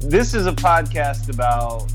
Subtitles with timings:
[0.00, 1.92] This is a podcast about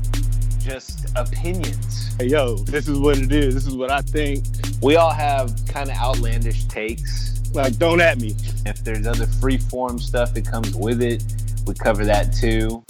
[0.60, 2.14] just opinions.
[2.18, 3.54] Hey, yo, this is what it is.
[3.54, 4.44] This is what I think.
[4.82, 7.40] We all have kind of outlandish takes.
[7.54, 8.36] Like, don't at me.
[8.66, 11.24] If there's other free form stuff that comes with it,
[11.66, 12.84] we cover that too.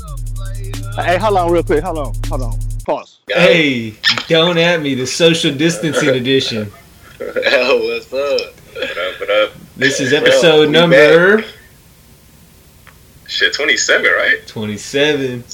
[0.97, 1.85] Hey, hold on, real quick.
[1.85, 2.59] Hold on, hold on.
[2.85, 3.21] Pause.
[3.29, 3.95] Hey,
[4.27, 4.95] don't at me.
[4.95, 6.71] The social distancing edition.
[7.19, 8.41] Hell, what's up?
[8.75, 9.53] What up, what up?
[9.77, 11.45] This is episode we number
[13.27, 14.47] Shit, 27, right?
[14.47, 15.45] 27.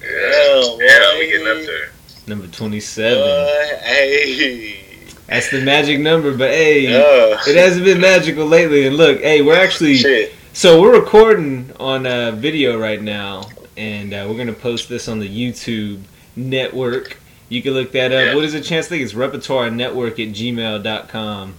[0.00, 1.30] Yeah, Hell, yeah, we boy.
[1.30, 1.90] getting up there.
[2.26, 3.18] Number 27.
[3.20, 3.46] Uh,
[3.82, 4.80] hey.
[5.26, 8.86] That's the magic number, but hey, Uh, it hasn't been magical lately.
[8.86, 10.32] And look, hey, we're actually shit.
[10.52, 15.18] so we're recording on a video right now, and uh, we're gonna post this on
[15.18, 16.00] the YouTube
[16.36, 17.18] network.
[17.50, 18.26] You can look that up.
[18.28, 18.34] Yeah.
[18.34, 18.86] What is the chance?
[18.86, 21.54] I think it's repertoire network at gmail.com.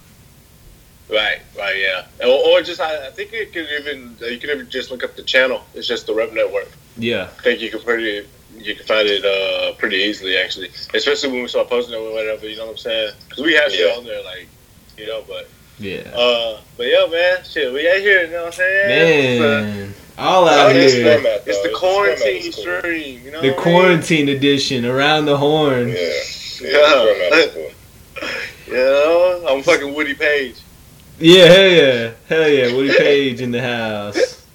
[1.10, 2.06] Right, right, yeah.
[2.28, 5.16] Or, or just, I, I think you could even, you can even just look up
[5.16, 5.64] the channel.
[5.74, 6.70] It's just the Rep Network.
[6.98, 8.28] Yeah, I think you can pretty,
[8.58, 10.68] you can find it uh, pretty easily, actually.
[10.94, 13.14] Especially when we start posting it or whatever, you know what I'm saying?
[13.28, 13.98] Because we have shit Yeah.
[13.98, 14.48] on there, like,
[14.98, 16.02] you know, but, yeah.
[16.14, 18.90] uh, but yeah, man, shit, we out here, you know what I'm saying?
[18.90, 21.14] Man, all out like this here.
[21.16, 21.44] format.
[21.48, 22.64] It's the quarantine is cool.
[22.82, 23.74] stream, you know The what I mean?
[23.76, 25.88] quarantine edition around the horn.
[25.90, 25.96] Yeah.
[25.96, 26.02] Yeah,
[26.62, 26.70] Yeah.
[26.70, 27.72] this format is cool.
[28.68, 30.58] You know, I'm fucking Woody Paige.
[31.20, 32.74] Yeah, hell yeah, hell yeah.
[32.74, 34.46] Woody Paige in the house.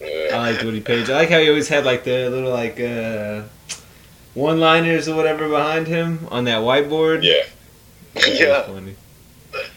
[0.00, 1.10] I like Woody Paige.
[1.10, 3.42] I like how he always had like the little like uh,
[4.34, 7.24] one-liners or whatever behind him on that whiteboard.
[7.24, 7.42] Yeah.
[8.14, 8.62] That Yeah.
[8.62, 8.94] funny.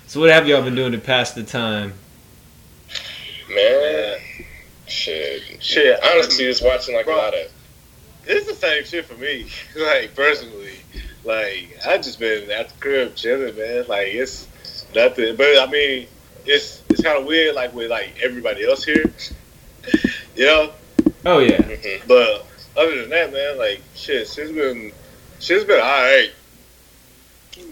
[0.06, 1.94] So what have y'all been doing to pass the time?
[3.50, 4.20] Man.
[4.88, 5.64] Shit.
[5.64, 7.52] Shit, Honestly, just watching like a lot of.
[8.28, 9.48] It's the same shit for me.
[9.76, 10.76] like personally,
[11.24, 13.86] like I just been at the crib chilling, man.
[13.88, 14.48] Like it's
[14.96, 15.36] nothing.
[15.36, 16.08] But I mean,
[16.46, 19.04] it's it's kind of weird, like with like everybody else here,
[20.36, 20.72] you know.
[21.26, 22.02] Oh yeah, Mhm.
[22.08, 22.46] But
[22.78, 24.92] other than that, man, like shit, shit's been
[25.40, 26.32] shit's been alright.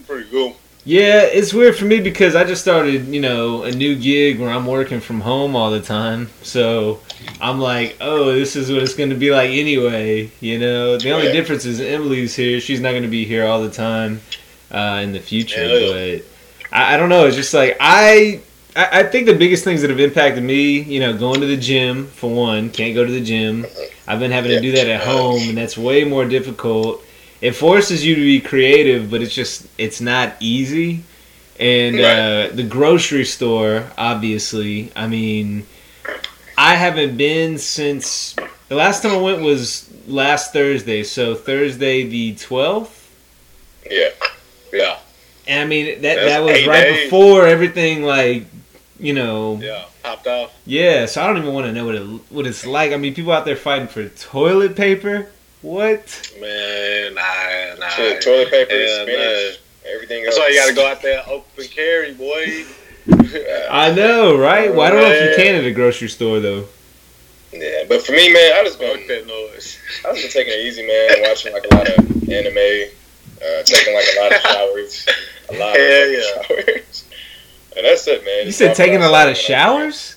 [0.07, 0.55] Pretty cool.
[0.85, 1.21] yeah.
[1.21, 4.65] It's weird for me because I just started, you know, a new gig where I'm
[4.65, 6.29] working from home all the time.
[6.41, 6.99] So
[7.39, 10.31] I'm like, oh, this is what it's going to be like anyway.
[10.41, 11.33] You know, the only Yeah.
[11.33, 12.59] difference is Emily's here.
[12.59, 14.21] She's not going to be here all the time
[14.71, 15.63] uh, in the future.
[15.63, 16.17] Yeah.
[16.17, 16.25] But
[16.71, 17.25] I, I don't know.
[17.25, 18.41] It's just like I.
[18.75, 21.57] I I think the biggest things that have impacted me, you know, going to the
[21.57, 23.65] gym for one, can't go to the gym.
[24.07, 27.03] I've been having to do that at home, and that's way more difficult.
[27.41, 31.03] It forces you to be creative, but it's just it's not easy.
[31.59, 35.65] And uh, the grocery store, obviously, I mean,
[36.57, 38.35] I haven't been since
[38.69, 41.03] the last time I went was last Thursday.
[41.03, 43.11] So Thursday the twelfth.
[43.89, 44.09] Yeah.
[44.71, 44.99] Yeah,
[45.49, 47.03] I mean that That's that was right days.
[47.05, 48.45] before everything like
[48.99, 50.53] you know yeah, popped off.
[50.65, 52.91] yeah, so I don't even want to know what it what it's like.
[52.91, 55.29] I mean, people out there fighting for toilet paper.
[55.61, 56.31] What?
[56.39, 57.89] Man, nah, nah.
[57.89, 59.59] Shit, toilet paper, Hell spinach,
[59.93, 60.35] everything else.
[60.35, 62.65] That's why you gotta go out there open carry, boy.
[63.71, 64.69] I know, right?
[64.73, 66.65] Well, I don't know if you can at a grocery store though.
[67.51, 69.77] Yeah, but for me, man, I just been that noise.
[70.05, 71.27] I was just taking it easy, man.
[71.27, 72.89] Watching like a lot of anime,
[73.41, 75.07] uh, taking like a lot of showers,
[75.51, 76.43] a lot Hell of yeah.
[76.43, 77.05] showers,
[77.77, 78.39] and that's it, man.
[78.39, 80.15] You Just said taking a lot of showers.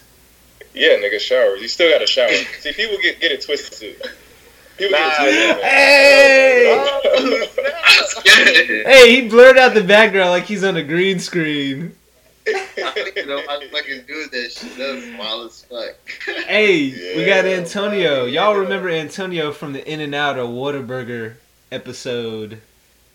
[0.75, 1.61] Yeah, nigga, showers.
[1.61, 2.31] You still got to shower.
[2.61, 3.95] See, people get get it twisted too.
[4.79, 5.65] People Nah, get it twisted.
[5.65, 7.49] Hey!
[8.85, 8.85] man.
[8.87, 11.95] Hey, he blurred out the background like he's on a green screen.
[12.47, 12.55] you
[13.27, 14.77] know, I fucking do that shit.
[14.77, 15.95] That's wild as fuck.
[16.47, 18.25] Hey, we got Antonio.
[18.25, 21.35] Y'all remember Antonio from the In and Out or Whataburger
[21.71, 22.61] episode?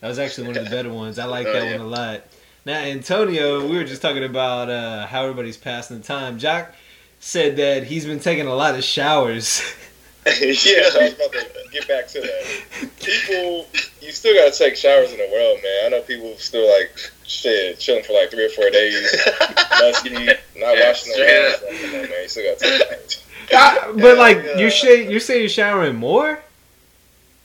[0.01, 1.17] That was actually one of the better ones.
[1.19, 1.71] I like Oh, that yeah.
[1.77, 2.21] one a lot.
[2.65, 6.37] Now, Antonio, we were just talking about uh, how everybody's passing the time.
[6.37, 6.73] Jock
[7.19, 9.61] said that he's been taking a lot of showers.
[10.27, 12.89] yeah, I was about to get back to that.
[12.99, 13.65] People,
[14.01, 15.85] you still got to take showers in the world, man.
[15.85, 16.91] I know people still like
[17.25, 19.09] shit, chilling for like three or four days,
[19.79, 20.09] musky,
[20.57, 21.63] not washing their hands.
[21.63, 23.23] Like, on, man, you still got to take showers.
[23.53, 24.57] Ah, but like Yeah.
[24.57, 26.39] you're saying, you're saying you're showering more.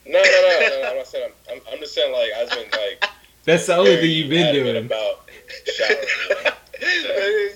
[0.06, 0.88] No, no, no, no, no.
[0.90, 1.31] I'm not saying.
[1.50, 3.04] I'm, I'm, I'm just saying like I've been like.
[3.44, 4.87] That's the only thing you've been doing.
[4.87, 5.28] about
[5.66, 5.99] showering.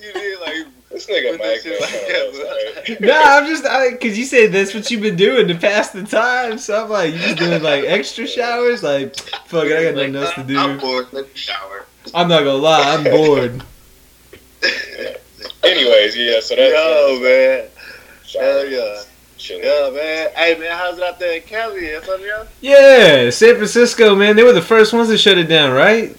[0.02, 3.06] you need like This nigga Mike, that shit man, like sorry.
[3.06, 6.04] Nah, I'm just I, because you said that's what you've been doing to pass the
[6.04, 6.58] time.
[6.58, 8.82] So I'm like, you just doing like extra showers.
[8.82, 9.14] Like,
[9.46, 10.58] fuck it, I got nothing else to do.
[10.58, 11.12] I'm bored.
[11.12, 11.87] Let me shower.
[12.14, 13.62] I'm not gonna lie, I'm bored.
[15.64, 16.40] Anyways, yeah.
[16.40, 17.69] So that's yo, man.
[17.69, 17.69] Hell
[18.25, 19.02] showering, yeah.
[19.36, 19.64] Chilling.
[19.64, 20.30] Yeah, man.
[20.34, 22.46] Hey, man, how's it out there in Cali, Antonio?
[22.60, 26.16] Yeah, San Francisco, man, they were the first ones to shut it down, right?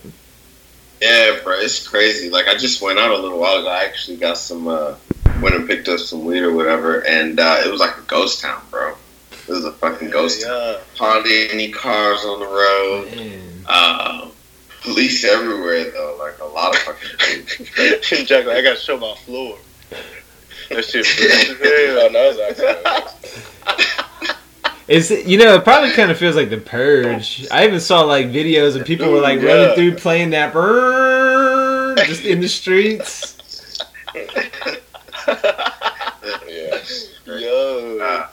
[1.02, 2.30] Yeah, bro, it's crazy.
[2.30, 3.70] Like I just went out a little while ago.
[3.70, 4.96] I actually got some, uh,
[5.42, 8.42] went and picked up some weed or whatever, and uh, it was like a ghost
[8.42, 8.96] town, bro.
[9.48, 10.44] There's a fucking ghost.
[10.46, 10.78] Yeah.
[10.98, 13.16] Hardly any cars on the road.
[13.16, 13.64] Man.
[13.66, 14.30] Uh,
[14.82, 16.18] police everywhere though.
[16.20, 18.26] Like a lot of fucking.
[18.26, 19.58] Jack, I gotta show my floor.
[20.70, 21.06] That shit.
[21.60, 22.34] Oh, no,
[24.88, 27.46] it's you know it probably kind of feels like the purge.
[27.52, 31.98] I even saw like videos of people were like Dude, running through playing that brrrr,
[32.06, 33.38] just in the streets.
[36.48, 36.80] Yeah.
[37.26, 38.00] Yo.
[38.02, 38.28] Uh,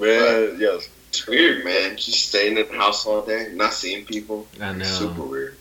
[0.00, 0.88] Man, yes.
[1.10, 1.96] it's weird, man.
[1.96, 4.46] Just staying in the house all day, not seeing people.
[4.60, 4.84] I know.
[4.84, 5.56] Super weird.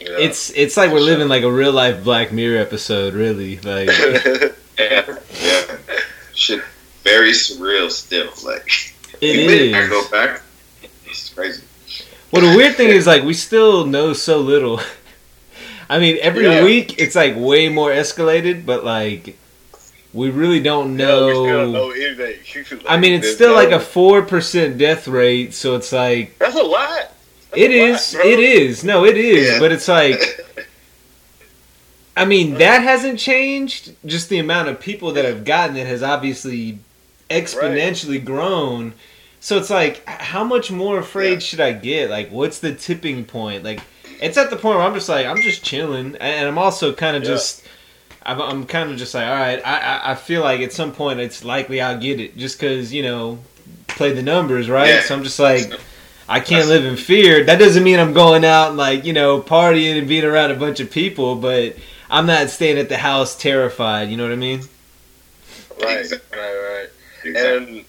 [0.00, 0.16] Yeah.
[0.18, 3.58] It's it's like we're living like a real life Black Mirror episode, really.
[3.58, 3.88] Like
[4.78, 5.76] Yeah, yeah.
[6.34, 6.62] Shit,
[7.04, 8.30] very surreal still.
[8.44, 8.66] Like
[9.20, 10.42] it even I go back.
[11.06, 11.62] It's crazy.
[12.32, 14.80] Well, the weird thing is like we still know so little.
[15.90, 16.64] I mean, every Yeah.
[16.64, 19.36] week it's like way more escalated, but like
[20.14, 21.52] we really don't No, we still know.
[21.62, 22.80] don't know anything.
[22.88, 26.62] I mean, it's still like a four percent death rate, so it's like That's a
[26.62, 27.12] lot.
[27.50, 28.14] That's it a lot, is.
[28.14, 28.22] bro.
[28.24, 28.84] It is.
[28.84, 29.48] No, it is.
[29.52, 29.58] Yeah.
[29.58, 30.20] But it's like,
[32.16, 33.94] I mean, that hasn't changed.
[34.04, 36.78] Just the amount of people that have gotten it has obviously
[37.30, 38.92] exponentially grown.
[39.40, 41.38] So it's like, how much more afraid Yeah.
[41.40, 42.10] should I get?
[42.10, 43.64] Like, what's the tipping point?
[43.64, 43.80] Like,
[44.20, 47.16] it's at the point where I'm just like, I'm just chilling, and I'm also kind
[47.16, 47.30] of Yeah.
[47.30, 47.64] just.
[48.24, 49.60] I'm, I'm kind of just like, all right.
[49.66, 52.92] I, I I feel like at some point it's likely I'll get it, just because
[52.94, 53.40] you know,
[53.88, 54.88] play the numbers, right?
[54.88, 55.02] Yeah.
[55.02, 55.72] So I'm just like,
[56.28, 57.42] I can't live in fear.
[57.42, 60.54] That doesn't mean I'm going out and like you know partying and being around a
[60.54, 61.74] bunch of people, but
[62.12, 64.10] I'm not staying at the house terrified.
[64.10, 64.60] You know what I mean?
[65.82, 66.38] Right, Exactly.
[66.38, 66.88] right, right.
[67.24, 67.78] Exactly.
[67.78, 67.84] And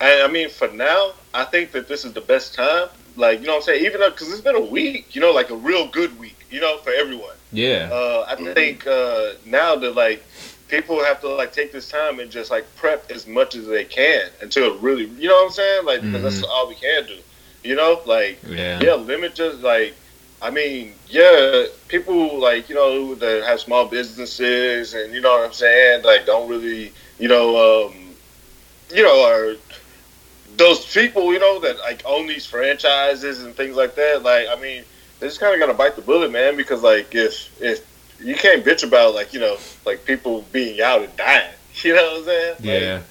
[0.00, 2.88] I, I mean, for now, I think that this is the best time.
[3.16, 3.84] Like, you know what I'm saying?
[3.86, 6.60] Even though, because it's been a week, you know, like a real good week, you
[6.60, 7.34] know, for everyone.
[7.50, 7.88] Yeah.
[7.90, 10.22] Uh, I think uh, now that, like,
[10.68, 13.84] people have to, like, take this time and just, like, prep as much as they
[13.84, 15.86] can until it really, you know what I'm saying?
[15.86, 17.16] Like, because that's all we can do.
[17.64, 18.00] You know?
[18.06, 18.80] Like, Yeah.
[18.82, 19.94] yeah, limit just like
[20.42, 25.46] I mean, yeah, people like, you know, that have small businesses and you know what
[25.46, 27.94] I'm saying, like don't really, you know, um
[28.92, 29.54] you know, are
[30.56, 34.60] those people, you know, that like own these franchises and things like that, like I
[34.60, 34.82] mean,
[35.20, 37.86] they just kinda gotta bite the bullet, man, because like if if
[38.20, 39.56] you can't bitch about like, you know,
[39.86, 41.50] like people being out and dying.
[41.82, 42.54] You know what I'm saying?
[42.56, 43.02] Like, Yeah.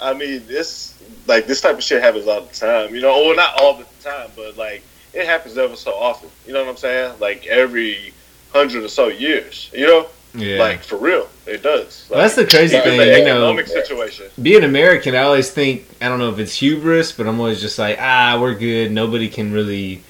[0.00, 0.94] I mean, this
[1.26, 2.94] like this type of shit happens all the time.
[2.94, 4.82] You know, or not all the time, but like
[5.16, 6.28] it happens ever so often.
[6.46, 7.14] You know what I'm saying?
[7.20, 8.12] Like every
[8.52, 9.70] hundred or so years.
[9.72, 10.58] You know, Yeah.
[10.58, 12.06] like for real, it does.
[12.10, 13.56] Well, that's the crazy thing, you know.
[13.64, 14.26] situation.
[14.40, 17.78] Being American, I always think I don't know if it's hubris, but I'm always just
[17.78, 18.92] like, ah, we're good.
[18.92, 20.02] Nobody can really.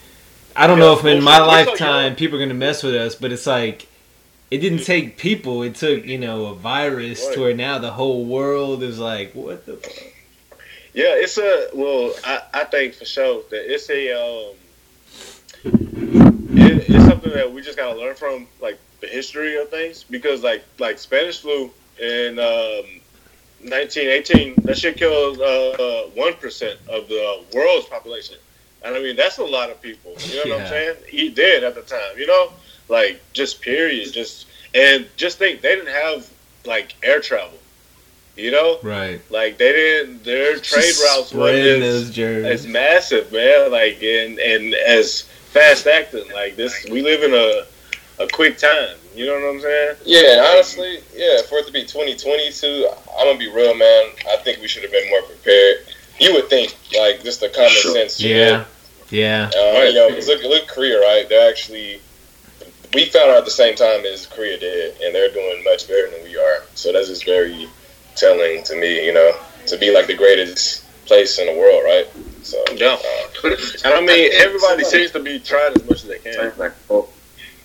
[0.56, 1.38] I don't Yeah, know if in my.
[1.38, 3.86] We're so lifetime people are gonna mess with us, but it's like.
[4.48, 5.64] It didn't take people.
[5.64, 9.66] It took you know a virus to where now the whole world is like, what
[9.66, 10.12] the fuck?
[10.94, 12.14] Yeah, it's a well.
[12.24, 14.54] I, I think for sure that it's a um,
[15.66, 20.42] it, it's something that we just gotta learn from, like the history of things, because
[20.42, 21.70] like like Spanish flu
[22.00, 22.84] in um,
[23.62, 28.36] 1918, that shit killed uh one of the world's population,
[28.82, 30.12] and I mean that's a lot of people.
[30.28, 30.96] You know what I'm saying?
[31.08, 32.16] He did at the time.
[32.18, 32.52] You know,
[32.88, 36.30] like just period, just and just think they didn't have
[36.64, 37.58] like air travel.
[38.36, 39.20] You know, Right.
[39.30, 40.22] like they didn't.
[40.22, 43.72] Their trade routes weren't as, as massive, man.
[43.72, 46.30] Like and and as fast acting.
[46.32, 47.66] Like this, we live in a
[48.22, 48.96] a quick time.
[49.14, 49.96] You know what I'm saying?
[50.04, 52.88] Yeah, and honestly, yeah, for it to be 2022,
[53.18, 54.10] I'm gonna be real, man.
[54.30, 55.86] I think we should have been more prepared.
[56.18, 57.92] You would think, like, just the common Sure.
[57.92, 58.18] sense.
[58.18, 58.30] shit.
[58.30, 58.64] yeah.
[59.10, 59.50] Yeah.
[59.54, 61.28] Uh, you know, 'cause look, look, Korea, right?
[61.28, 62.00] They're actually,
[62.94, 66.10] we found out at the same time as Korea did, and they're doing much better
[66.10, 66.62] than we are.
[66.74, 67.68] So that's just very
[68.16, 69.34] telling to me, you know,
[69.66, 72.06] to be like the greatest place in the world, right?
[72.42, 72.98] So Yeah.
[73.44, 73.50] uh,
[73.84, 76.52] And I mean, everybody seems to be trying as much as they can.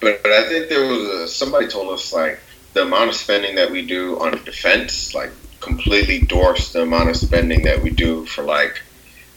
[0.02, 2.40] But, but I think there was a, somebody told us like
[2.74, 5.32] the amount of spending that we do on defense like
[5.62, 8.76] completely dwarfs the amount of spending that we do for like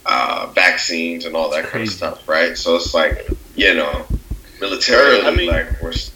[0.05, 2.57] uh, vaccines and all that kind of stuff, right?
[2.57, 3.19] So it's like
[3.55, 4.07] you know,
[4.59, 6.11] militarily, I mean- like we're s-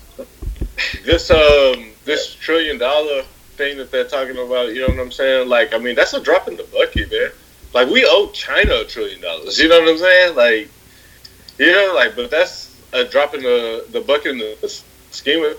[1.06, 3.24] This um this trillion dollar
[3.58, 4.74] thing that they're talking about.
[4.74, 5.50] You know what I'm saying?
[5.50, 7.32] Like, I mean, that's a drop in the bucket, man.
[7.74, 9.60] Like, we owe China a trillion dollars.
[9.60, 10.36] You know what I'm saying?
[10.36, 10.70] Like,
[11.58, 15.58] you know, like, but that's a drop in the the bucket in the scheme of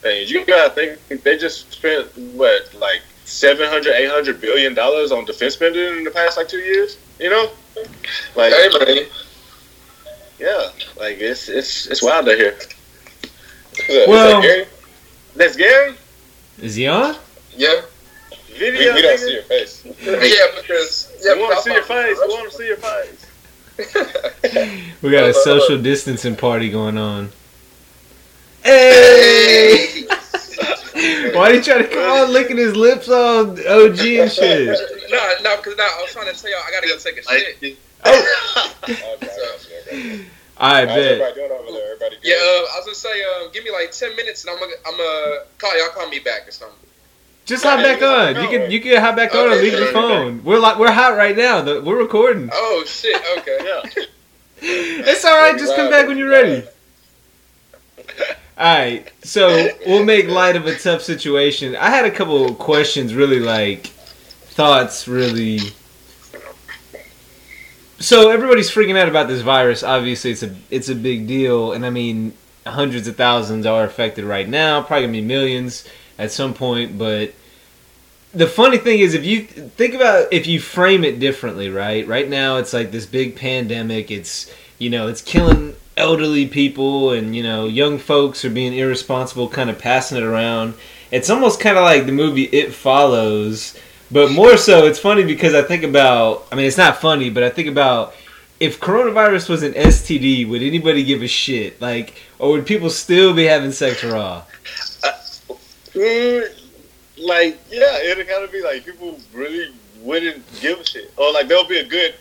[0.00, 0.30] things.
[0.30, 5.98] You gotta think they just spent what like 700 800 billion dollars on defense spending
[5.98, 6.98] in the past like two years.
[7.18, 7.50] You know,
[8.36, 9.06] like hey, man,
[10.38, 12.52] yeah, like it's it's it's wild out here.
[12.52, 14.08] who's that?
[14.08, 14.66] Well- Is that Gary?
[15.36, 15.94] That's Gary.
[16.58, 17.16] Is he on?
[17.56, 17.82] Yeah,
[18.52, 18.94] we, Video.
[18.94, 19.84] we don't see your face.
[20.02, 22.18] Yeah, because We want to see your face.
[22.20, 23.26] We want to see your face.
[25.02, 27.30] We got a social distancing party going on.
[28.62, 30.04] Hey!
[31.32, 34.78] Why are you trying to come on licking his lips on OG and shit?
[35.10, 37.22] No, no, because now I was trying to tell y'all I gotta go take a
[37.22, 37.78] shit.
[38.04, 38.26] Oh,
[38.82, 40.26] Okay.
[40.62, 40.98] I How's bet.
[40.98, 41.92] everybody doing over there?
[41.94, 42.24] Everybody good?
[42.28, 44.74] Yeah, uh, I was gonna say, um, give me like ten minutes, and I'm gonna,
[44.86, 45.88] I'm gonna call y'all.
[45.88, 46.76] Call me back or something.
[47.46, 48.42] Just hop back on.
[48.42, 50.44] You can you can hop back on and Okay, leave your phone.
[50.44, 51.62] We're like we're hot right now.
[51.62, 52.48] The- We're recording.
[52.52, 53.20] Oh shit.
[53.38, 53.58] Okay.
[53.64, 54.04] Yeah.
[54.62, 55.58] It's all right.
[55.58, 56.62] Just come back when you're ready.
[58.58, 59.10] All right.
[59.22, 61.74] So we'll make light of a tough situation.
[61.76, 65.60] I had a couple of questions, really like thoughts, really.
[68.00, 69.82] So everybody's freaking out about this virus.
[69.82, 72.34] Obviously, it's a it's a big deal, and I mean,
[72.66, 74.82] hundreds of thousands are affected right now.
[74.82, 75.86] Probably gonna be millions
[76.18, 76.98] at some point.
[76.98, 77.32] But
[78.32, 82.06] the funny thing is, if you think about if you frame it differently, right?
[82.06, 84.10] Right now, it's like this big pandemic.
[84.10, 89.48] It's you know, it's killing elderly people, and you know, young folks are being irresponsible,
[89.48, 90.74] kind of passing it around.
[91.10, 93.76] It's almost kind of like the movie It Follows,
[94.10, 94.86] but more so.
[94.86, 96.46] It's funny because I think about.
[96.52, 98.14] I mean, it's not funny, but I think about
[98.60, 101.80] if coronavirus was an STD, would anybody give a shit?
[101.80, 104.42] Like, or would people still be having sex raw?
[105.92, 106.48] Mm,
[107.18, 111.12] like, yeah, it'd kind of be like people really wouldn't give a shit.
[111.18, 112.14] Or like there'll be a good,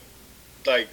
[0.67, 0.89] like,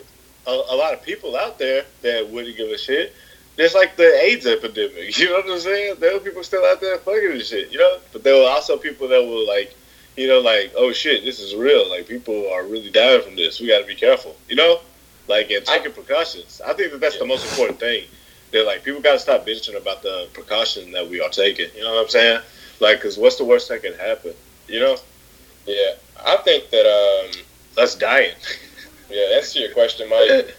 [0.47, 3.15] a, a lot of people out there that wouldn't give a shit.
[3.57, 5.97] Just like the AIDS epidemic, you know what I'm saying?
[5.99, 7.99] There were people still out there fucking and shit, you know?
[8.13, 9.75] But there were also people that were like,
[10.17, 11.91] you know, like, oh shit, this is real.
[11.91, 13.59] Like, people are really dying from this.
[13.59, 14.81] We got to be careful, you know?
[15.27, 16.61] Like, and taking precautions.
[16.65, 18.05] I think that that's the most important thing.
[18.53, 21.69] That, like, people got to stop bitching about the precaution that we are taking.
[21.77, 22.41] You know what I'm saying?
[22.81, 24.33] Like, because what's the worst that can happen?
[24.69, 24.97] You know?
[25.67, 27.43] Yeah, I think that um,
[27.83, 28.35] Us dying.
[29.11, 30.55] yeah, answer your question, Mike.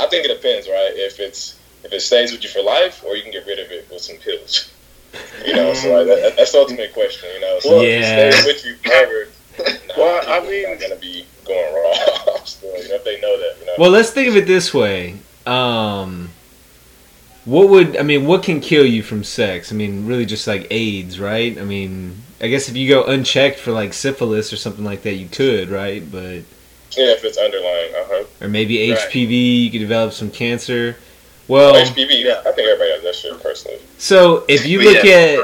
[0.00, 0.92] I think it depends, right?
[0.94, 3.70] If it's if it stays with you for life, or you can get rid of
[3.72, 4.72] it with some pills.
[5.44, 7.28] You know, so like that, that's the ultimate question.
[7.34, 7.88] You know, so Yeah.
[7.98, 9.28] if it stays with you forever,
[9.58, 12.38] nah, Well, I people mean- not gonna be going wrong.
[12.44, 13.74] Still, you know, if they know that, you know.
[13.78, 15.16] Well, let's think of it this way.
[15.46, 16.30] Um,
[17.44, 18.26] what would I mean?
[18.26, 19.72] What can kill you from sex?
[19.72, 21.58] I mean, really, just like AIDS, right?
[21.58, 25.14] I mean, I guess if you go unchecked for like syphilis or something like that,
[25.14, 26.02] you could, right?
[26.10, 26.42] But
[26.96, 28.24] yeah, if it's underlying, uh huh.
[28.46, 28.98] or maybe Right.
[28.98, 30.96] HPV, you could develop some cancer.
[31.48, 32.40] Well, HPV, yeah.
[32.40, 33.80] I think everybody has that shit personally.
[33.98, 35.38] so if you look at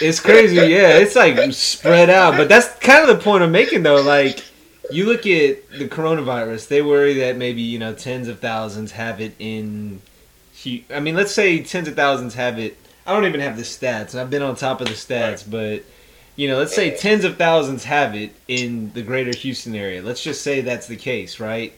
[0.00, 0.98] It's crazy, yeah.
[0.98, 4.02] It's like spread out, but that's kind of the point I'm making, though.
[4.02, 4.44] Like,
[4.92, 9.20] you look at the coronavirus; they worry that maybe you know tens of thousands have
[9.20, 10.00] it in.
[10.90, 12.76] I mean, let's say tens of thousands have it.
[13.06, 15.82] I don't even have the stats, and I've been on top of the stats, but
[16.36, 20.02] you know, let's say tens of thousands have it in the greater Houston area.
[20.02, 21.72] Let's just say that's the case, right?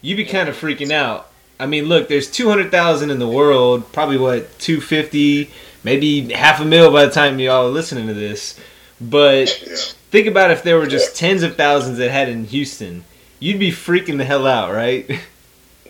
[0.00, 1.30] You'd be kind of freaking out.
[1.58, 5.50] I mean, look, there's 200,000 in the world, probably what, 250,
[5.82, 8.58] maybe half a mil by the time y'all are listening to this.
[9.00, 13.04] But think about if there were just tens of thousands that had it in Houston.
[13.40, 15.08] You'd be freaking the hell out, right?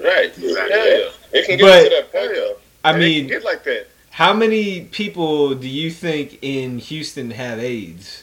[0.03, 0.35] Right.
[0.35, 1.09] Hell yeah.
[1.33, 2.53] It can get But- to that point, yeah.
[2.85, 3.89] I And it mean, can get like that.
[4.11, 8.23] how many people do you think in Houston have AIDS?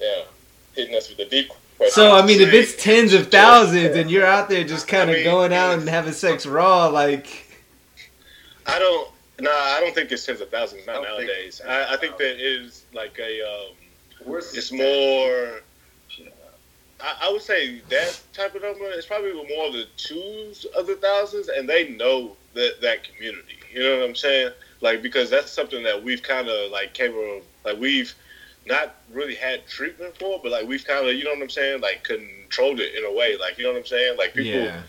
[0.00, 0.22] Yeah,
[0.74, 1.92] hitting us with the deep question.
[1.94, 5.14] So, I mean, if it's tens of thousands and you're out there just kind I
[5.14, 7.46] of mean, going out and having sex raw, like,
[8.66, 9.08] I don't.
[9.40, 10.86] Nah, I don't think it's tens of thousands.
[10.86, 11.60] Not I don't think- nowadays.
[11.66, 13.42] I, I think that is like a.
[13.42, 13.74] Um,
[14.24, 14.78] Where's it's stat?
[14.78, 15.60] more.
[16.98, 20.86] I, I would say that type of number is probably more of the twos of
[20.86, 23.58] the thousands, and they know that that community.
[23.72, 24.52] You know what I'm saying?
[24.80, 28.14] Like because that's something that we've kind of like came of like we've
[28.66, 31.82] not really had treatment for, but like we've kind of you know what I'm saying
[31.82, 33.36] like controlled it in a way.
[33.36, 34.16] Like you know what I'm saying?
[34.16, 34.80] Like people yeah.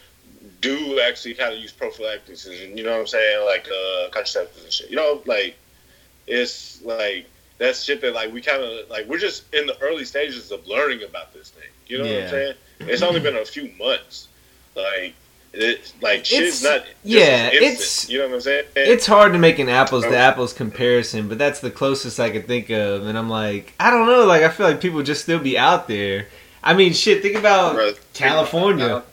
[0.62, 4.64] Do actually kind of use prophylactics and you know what I'm saying, like uh, contraceptives
[4.64, 4.90] and shit.
[4.90, 5.56] You know, like
[6.26, 10.06] it's like that's shit that like we kind of like we're just in the early
[10.06, 11.70] stages of learning about this thing.
[11.88, 12.54] You know what I'm saying?
[12.82, 14.28] It's only been a few months.
[14.76, 15.16] Like
[15.54, 16.84] it, like It's- shit's not.
[17.04, 18.66] yeah, instant, it's- you know what I'm saying.
[18.76, 22.46] It's hard to make an apples to apples comparison, but that's the closest I could
[22.48, 23.08] think of.
[23.08, 24.26] And I'm like, I don't know.
[24.26, 26.28] Like, I feel like people just still be out there.
[26.64, 27.22] I mean, shit.
[27.24, 29.04] Think about Bro, California.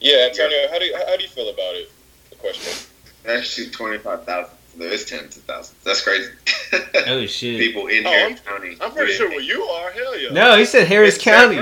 [0.00, 1.90] Yeah, Antonio, how do you, how do you feel about it?
[2.30, 2.86] The question.
[3.28, 4.52] Actually, twenty five thousand.
[4.78, 5.82] There is tens of thousands.
[5.84, 6.30] That's crazy.
[7.08, 7.58] Oh shit!
[7.60, 8.76] People in Oh, Harris County.
[8.80, 9.92] I'm pretty sure where you are.
[9.92, 10.30] Hell yeah.
[10.32, 11.58] No, he said Harris It's County.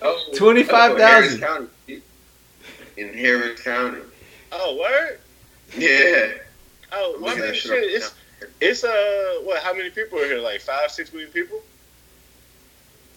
[0.00, 1.44] Oh, 25,000.
[1.44, 1.66] oh,
[2.96, 4.00] In Harris County.
[4.52, 5.18] Oh, word.
[5.76, 6.32] Yeah.
[6.92, 7.56] Oh, well, I mean, shit.
[7.62, 7.84] shit.
[7.84, 8.14] It's
[8.60, 9.62] it's uh, what?
[9.62, 10.38] How many people are here?
[10.38, 11.60] Like five, six million people.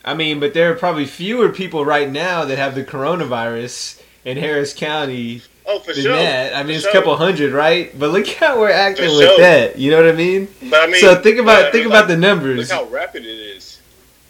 [0.04, 4.38] I mean, but there are probably fewer people right now that have the coronavirus in
[4.38, 6.16] Harris County Oh, for than sure.
[6.16, 6.54] that.
[6.56, 6.92] I For mean, it's sure.
[6.92, 7.98] a couple hundred, right?
[7.98, 9.38] But look how we're acting For with sure.
[9.40, 9.78] that.
[9.78, 10.48] You know what I mean?
[10.70, 12.58] But I mean, so think about but, think like, about the numbers.
[12.58, 13.80] Look how rapid it is.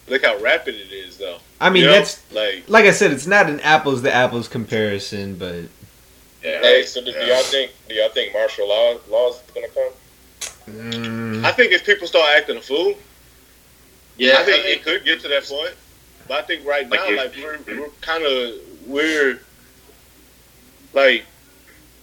[0.08, 1.38] Look how rapid it is, though.
[1.62, 1.94] I mean, You know?
[1.94, 5.56] that's like like I said, it's not an apples to apples comparison, but
[6.44, 6.62] yeah.
[6.62, 9.91] Hey, so do, do y'all think do y'all think martial law laws gonna come?
[10.70, 12.96] mm, I think if people start acting a fool,
[14.18, 15.74] Yeah, I think it could get to that point.
[16.27, 18.56] But I think right Like now, you- like we're we're kind of
[18.88, 19.39] we're
[20.93, 21.25] like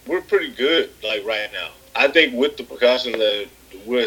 [0.06, 1.70] we're pretty good like right now.
[1.94, 3.48] I think with the precaution that
[3.86, 4.06] we're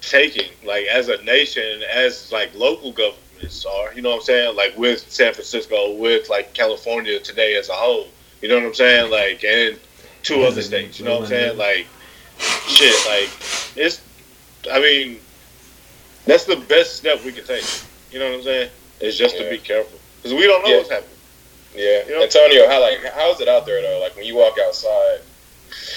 [0.00, 4.56] taking, like as a nation, as like local governments are, you know what I'm saying?
[4.56, 8.08] Like with San Francisco, with like California today as a whole,
[8.42, 9.10] you know what I'm saying?
[9.10, 9.78] Like and
[10.22, 11.58] two other states, you know what I'm saying?
[11.58, 11.86] Like
[12.66, 13.30] shit, like
[13.76, 14.00] it's.
[14.70, 15.20] I mean,
[16.26, 17.64] that's the best step we can take.
[18.10, 18.70] You know what I'm saying?
[19.00, 20.76] It's just to be careful because we don't know Yeah.
[20.78, 21.15] what's happening.
[21.76, 22.22] Yeah, You know?
[22.22, 24.00] Antonio, how like how is it out there though?
[24.00, 25.20] Like when you walk outside,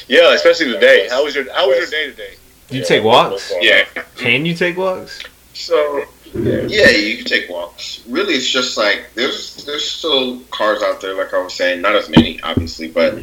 [0.08, 1.08] Yeah, especially today.
[1.10, 2.34] How was your How was your day today?
[2.70, 3.52] you yeah, take walks.
[3.62, 3.86] yeah.
[4.18, 5.20] Can you take walks?
[5.54, 8.04] So yeah, you can take walks.
[8.08, 11.96] Really, it's just like there's there's still cars out there, like I was saying, not
[11.96, 13.16] as many, obviously, but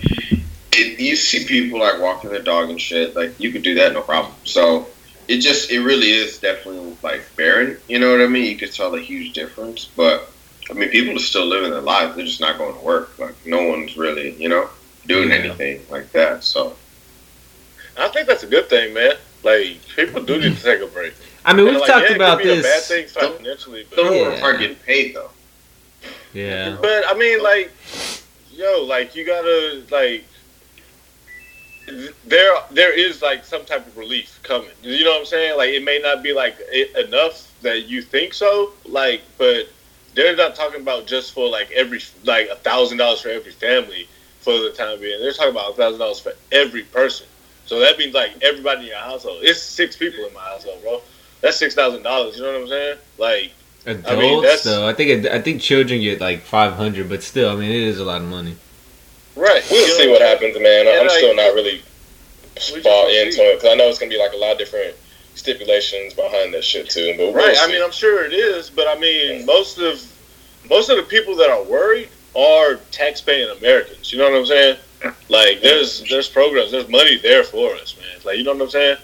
[0.73, 3.15] it, you see people like walking their dog and shit.
[3.15, 4.35] Like you could do that, no problem.
[4.45, 4.89] So
[5.29, 7.79] it just it really is definitely like barren.
[7.89, 8.45] You know what I mean?
[8.45, 10.31] You could tell a huge difference, but
[10.71, 12.17] I mean, people are still living their lives.
[12.17, 13.19] They're just not going to work.
[13.19, 14.69] Like no one's really, you know,
[15.07, 15.37] doing Yeah.
[15.37, 16.43] anything like that.
[16.45, 16.77] So
[17.97, 19.15] I think that's a good thing, man.
[19.43, 21.15] Like people do need to take a break.
[21.45, 22.89] I mean, we've like, talked yeah, about could be a bad this.
[22.89, 24.33] thing financially, but some Yeah.
[24.33, 25.31] of are getting paid though.
[26.33, 26.77] Yeah.
[26.81, 27.71] But I mean, like,
[28.53, 30.25] yo, like you gotta like.
[32.27, 34.71] There, there is like some type of relief coming.
[34.83, 35.57] You know what I'm saying?
[35.57, 36.57] Like, it may not be like
[36.99, 38.73] enough that you think so.
[38.85, 39.69] Like, but
[40.17, 44.09] they're not talking about just for like every like a thousand dollars for every family
[44.41, 45.21] for the time being.
[45.21, 47.27] They're talking about a thousand dollars for every person.
[47.67, 49.39] So that means like everybody in your household.
[49.43, 51.03] It's six people in my household, bro.
[51.43, 52.37] That's six thousand dollars.
[52.37, 52.99] You know what I'm saying?
[53.19, 53.53] Like,
[53.85, 57.23] Adults, I mean, that's- though, I think I think children get like five hundred, but
[57.23, 58.57] still, I mean, it is a lot of money.
[59.37, 59.63] right?
[59.71, 60.87] We'll see what what happens, man.
[60.87, 61.83] And, I'm like, still not really
[62.55, 64.97] just bought into it because I know it's gonna be like a lot of different
[65.37, 67.15] stipulations behind that shit too.
[67.17, 67.57] But we'll Right.
[67.61, 70.03] I mean, I'm sure it is, but I mean, most of
[70.69, 74.13] most of the people that are worried are tax-paying Americans.
[74.13, 74.79] You know what I'm saying?
[75.29, 78.21] Like, there's there's programs, there's money there for us, man.
[78.25, 78.97] Like, you know what I'm saying?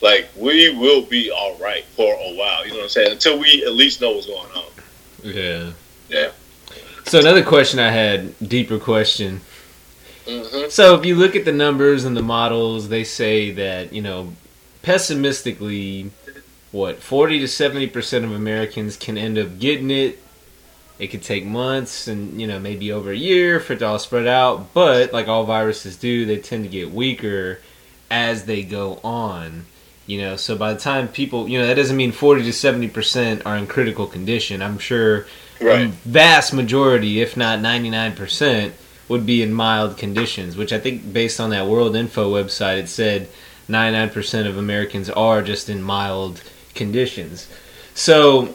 [0.00, 2.64] Like, we will be all right for a while.
[2.64, 3.12] You know what I'm saying?
[3.12, 4.64] Until we at least know what's going on.
[5.22, 5.72] Yeah.
[6.08, 6.30] Yeah.
[7.04, 9.40] So another question I had, deeper question.
[10.26, 10.70] Mm-hmm.
[10.70, 14.32] So if you look at the numbers and the models, they say that you know,
[14.82, 16.10] pessimistically,
[16.72, 20.18] what forty to seventy percent of Americans can end up getting it.
[20.98, 23.98] It could take months and you know maybe over a year for it to all
[23.98, 24.72] spread out.
[24.74, 27.60] But like all viruses do, they tend to get weaker
[28.10, 29.66] as they go on.
[30.06, 32.88] You know, so by the time people, you know, that doesn't mean forty to seventy
[32.88, 34.62] percent are in critical condition.
[34.62, 35.26] I'm sure
[35.60, 35.82] Right.
[35.82, 38.72] a vast majority, if not 99%,
[39.08, 42.88] would be in mild conditions, which I think based on that World Info website, it
[42.88, 43.28] said
[43.70, 46.42] 99% of Americans are just in mild
[46.74, 47.48] conditions.
[47.94, 48.48] So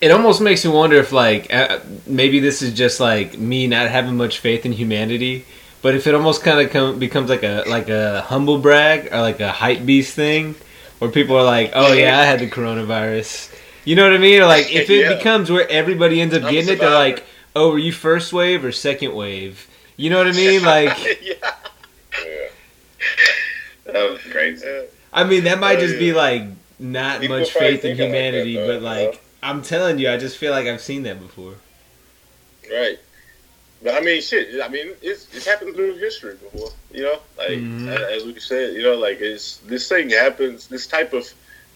[0.00, 3.88] it almost makes me wonder if, like, uh, maybe this is just like me not
[3.88, 5.44] having much faith in humanity.
[5.82, 9.20] But if it almost kind of com- becomes like a like a humble brag or
[9.20, 10.54] like a hype beast thing,
[10.98, 13.54] where people are like, "Oh yeah, I had the coronavirus,"
[13.84, 14.40] you know what I mean?
[14.40, 15.16] Or like if it Yeah.
[15.16, 17.22] becomes where everybody ends up I'm getting it, they're like,
[17.54, 20.62] "Oh, were you first wave or second wave?" You know what I mean?
[20.64, 21.54] Like, yeah.
[23.86, 23.92] Yeah.
[23.92, 24.86] That was crazy.
[25.12, 26.42] I mean that might Oh, just be like
[26.78, 29.18] not People much faith in like that, humanity, though, but you like know?
[29.42, 31.54] I'm telling you, I just feel like I've seen that before.
[32.70, 32.98] Right.
[33.82, 34.60] But I mean, shit.
[34.62, 36.70] I mean, it's it's happened through history before.
[36.92, 37.88] You know, like Mhm.
[37.88, 40.66] as we said, you know, like it's this thing happens.
[40.66, 41.26] This type of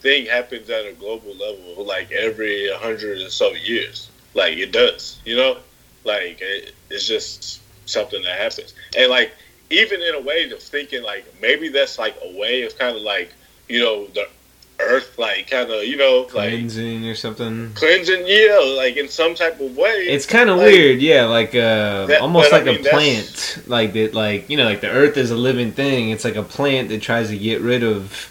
[0.01, 4.09] thing happens at a global level, like every hundred or so years.
[4.35, 5.19] Like it does.
[5.25, 5.59] You know,
[6.05, 8.75] like it, it's just something that happens.
[8.97, 9.33] And like
[9.71, 13.03] even in a way of thinking, like maybe that's like a way of kind of
[13.03, 13.33] like
[13.69, 14.27] you know the
[14.81, 17.73] earth, like kind of you know like Cleansing or something.
[17.75, 18.25] cleansing.
[18.27, 20.07] Yeah, like in some type of way.
[20.09, 22.91] It's kind of Like- weird, yeah, like uh, That- almost but I like mean, a
[22.91, 26.11] plant, like that, like you know, like the Earth is a living thing.
[26.11, 28.31] It's like a plant that tries to get rid of,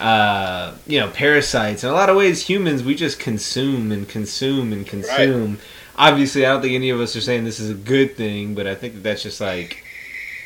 [0.00, 1.84] uh, you know, parasites.
[1.84, 5.58] In a lot of ways, humans we just consume and consume and consume.
[5.96, 8.66] Obviously, I don't think any of us are saying this is a good thing, but
[8.66, 9.83] I think that that's just like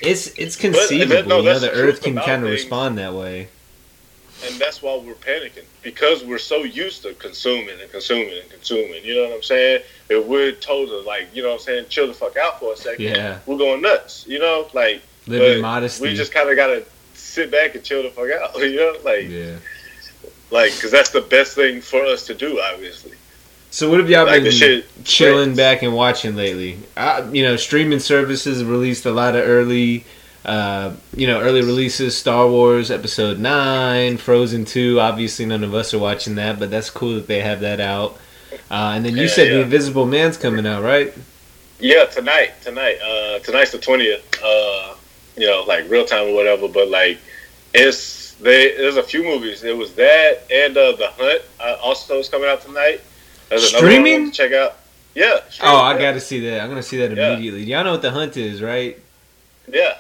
[0.01, 1.29] it's it's that- conceivable.
[1.29, 3.49] no, you know, the Earth can kind of respond that way.
[4.47, 9.05] and that's why we're panicking because we're so used to consuming and consuming and consuming.
[9.05, 9.83] You know what I'm saying?
[10.09, 12.73] If we're told to like, you know what I'm saying, chill the fuck out for
[12.73, 13.39] a second, Yeah.
[13.47, 14.25] we're going nuts.
[14.29, 16.09] You know, like Live in but modesty.
[16.09, 16.85] we just kind of gotta
[17.15, 18.57] sit back and chill the fuck out.
[18.61, 19.57] You know, like yeah.
[20.51, 23.13] like because that's the best thing for us to do, obviously.
[23.71, 26.79] So what have y'all Like been chilling back and watching lately?
[26.97, 30.05] I, you know, streaming services released a lot of early,
[30.45, 32.17] uh, you know, early releases.
[32.17, 35.01] Star Wars Episode Nine, Frozen Two.
[35.01, 38.19] Obviously, none of us are watching that, but that's cool that they have that out.
[38.71, 39.61] Uh, and then you Yeah, said The.
[39.61, 41.13] Invisible Man's coming out, right?
[41.79, 44.25] Yeah, tonight, tonight, uh, tonight's the twentieth.
[44.43, 44.95] Uh,
[45.37, 46.69] you know, like real time or whatever.
[46.69, 47.19] But like,
[47.75, 48.77] it's they.
[48.77, 49.63] There's a few movies.
[49.63, 51.43] It was that and uh, the Hunt.
[51.61, 53.01] Uh, also is coming out tonight.
[53.49, 54.31] There's another one Streaming?
[54.31, 54.77] to check out.
[55.15, 55.41] Yeah.
[55.63, 55.99] Oh, I yeah.
[56.01, 56.61] got to see that.
[56.61, 57.33] I'm gonna see that Yeah.
[57.33, 57.65] immediately.
[57.65, 58.99] Y'all know what the hunt is, right?
[59.67, 59.97] Yeah.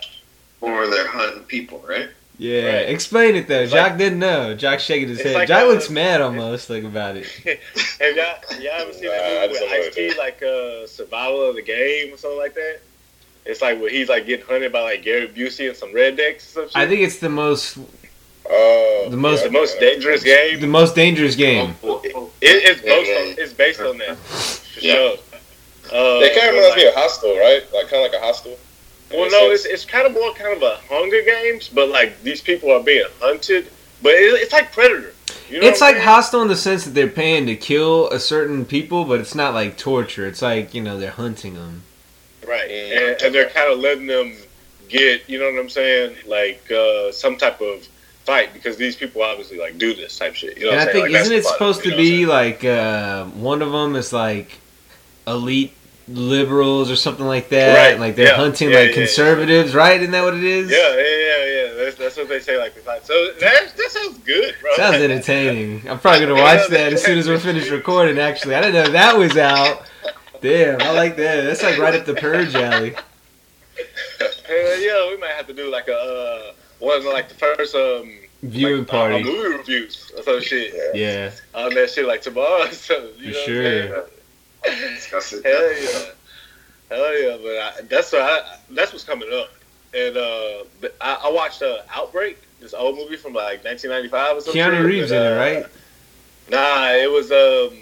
[0.60, 2.08] Or they're hunting people, right?
[2.38, 2.66] Yeah.
[2.66, 2.88] Right.
[2.90, 3.62] Explain it though.
[3.62, 4.54] It's Jock like- didn't know.
[4.54, 5.34] Jock shaking his head.
[5.34, 7.26] like Jock looks mad almost like about it.
[8.00, 10.86] Have y'all y'all ever seen Nah, I that movie with don't Ice T, like uh,
[10.86, 12.78] Survival of the Game or something like that?
[13.44, 16.40] It's like where he's like getting hunted by like Gary Busey and some rednecks or
[16.50, 16.76] some shit.
[16.76, 17.76] I think it's the most
[18.50, 20.60] Oh, The most- the most dangerous game.
[20.60, 21.76] the most dangerous game.
[21.82, 23.16] It, it's Yeah, based yeah.
[23.18, 24.92] on it's based on that for Yeah.
[24.94, 25.16] sure.
[25.90, 27.72] Uh, They kind of but, reminds me like- of Hostel, right?
[27.72, 28.58] Like kind of like a Hostel.
[29.12, 32.40] Well, no, it's it's kind of more kind of a Hunger Games, but like these
[32.42, 33.66] people are being hunted.
[34.02, 35.14] But it, it's like Predator.
[35.50, 36.08] You know It's what I'm like saying?
[36.08, 39.54] hostile in the sense that they're paying to kill a certain people, but it's not
[39.54, 40.26] like torture.
[40.26, 41.82] It's like you know they're hunting them.
[42.46, 44.34] right, and, and they're kind of letting them
[44.88, 47.86] get, you know what I'm saying, like uh, some type of
[48.28, 50.58] fight because these people obviously like do this type shit.
[50.58, 52.26] You know and what I think Like, isn't it supposed to know what I'm be
[52.26, 54.58] like uh, one of them is like
[55.26, 55.72] elite
[56.06, 57.74] liberals or something like that?
[57.74, 59.98] Right, Like they're yeah, hunting yeah, like yeah, conservatives, right?
[59.98, 60.70] Isn't that what it is?
[60.70, 61.84] Yeah, yeah, yeah, yeah.
[61.84, 62.58] That's, that's what they say.
[62.58, 64.76] Like, so that that sounds good, bro.
[64.76, 65.88] Sounds entertaining.
[65.88, 68.18] I'm probably gonna watch that as soon as we're finished recording.
[68.18, 69.88] Actually, I didn't know that was out.
[70.42, 71.44] Damn, I like that.
[71.44, 72.90] That's like right up the purge alley.
[74.46, 77.74] Hell yeah, we might have to do like a uh, one of like the first
[77.74, 78.10] um
[78.42, 79.24] Viewing like, uh, party.
[79.24, 81.30] movie reviews or some shit Yeah.
[81.54, 82.66] on that shit like tomorrow.
[82.72, 84.06] So, you For know what I'm sure.
[84.64, 84.94] saying?
[84.94, 85.44] Discuss it.
[85.44, 87.36] Hell yeah, hell yeah.
[87.42, 89.50] But I, that's what I, that's what's coming up.
[89.94, 94.40] And uh, but I, I watched uh, Outbreak, this old movie from like 1995 or
[94.40, 94.62] something.
[94.62, 95.66] Keanu Reeves in it, right?
[96.50, 97.76] Nah, it was um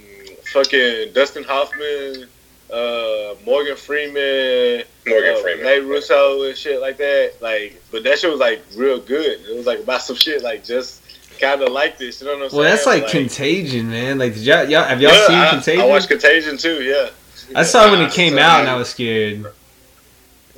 [0.53, 2.29] fucking Dustin Hoffman,
[2.73, 5.65] uh, Morgan Freeman, Morgan uh, Freeman.
[5.65, 7.35] Nate Russo and shit like that.
[7.41, 9.41] Like, but that shit was like real good.
[9.49, 11.03] It was like about some shit like just
[11.41, 12.21] kind of like this.
[12.21, 12.61] You know what I'm saying?
[12.61, 14.19] Well, that's like, Contagion, man.
[14.19, 15.81] Like, did y'all, y'all have y'all Yeah, seen I, Contagion?
[15.83, 16.83] I watched Contagion too.
[16.83, 17.11] Yeah.
[17.55, 18.69] I saw it when it came So, out, and.
[18.69, 19.47] I was scared.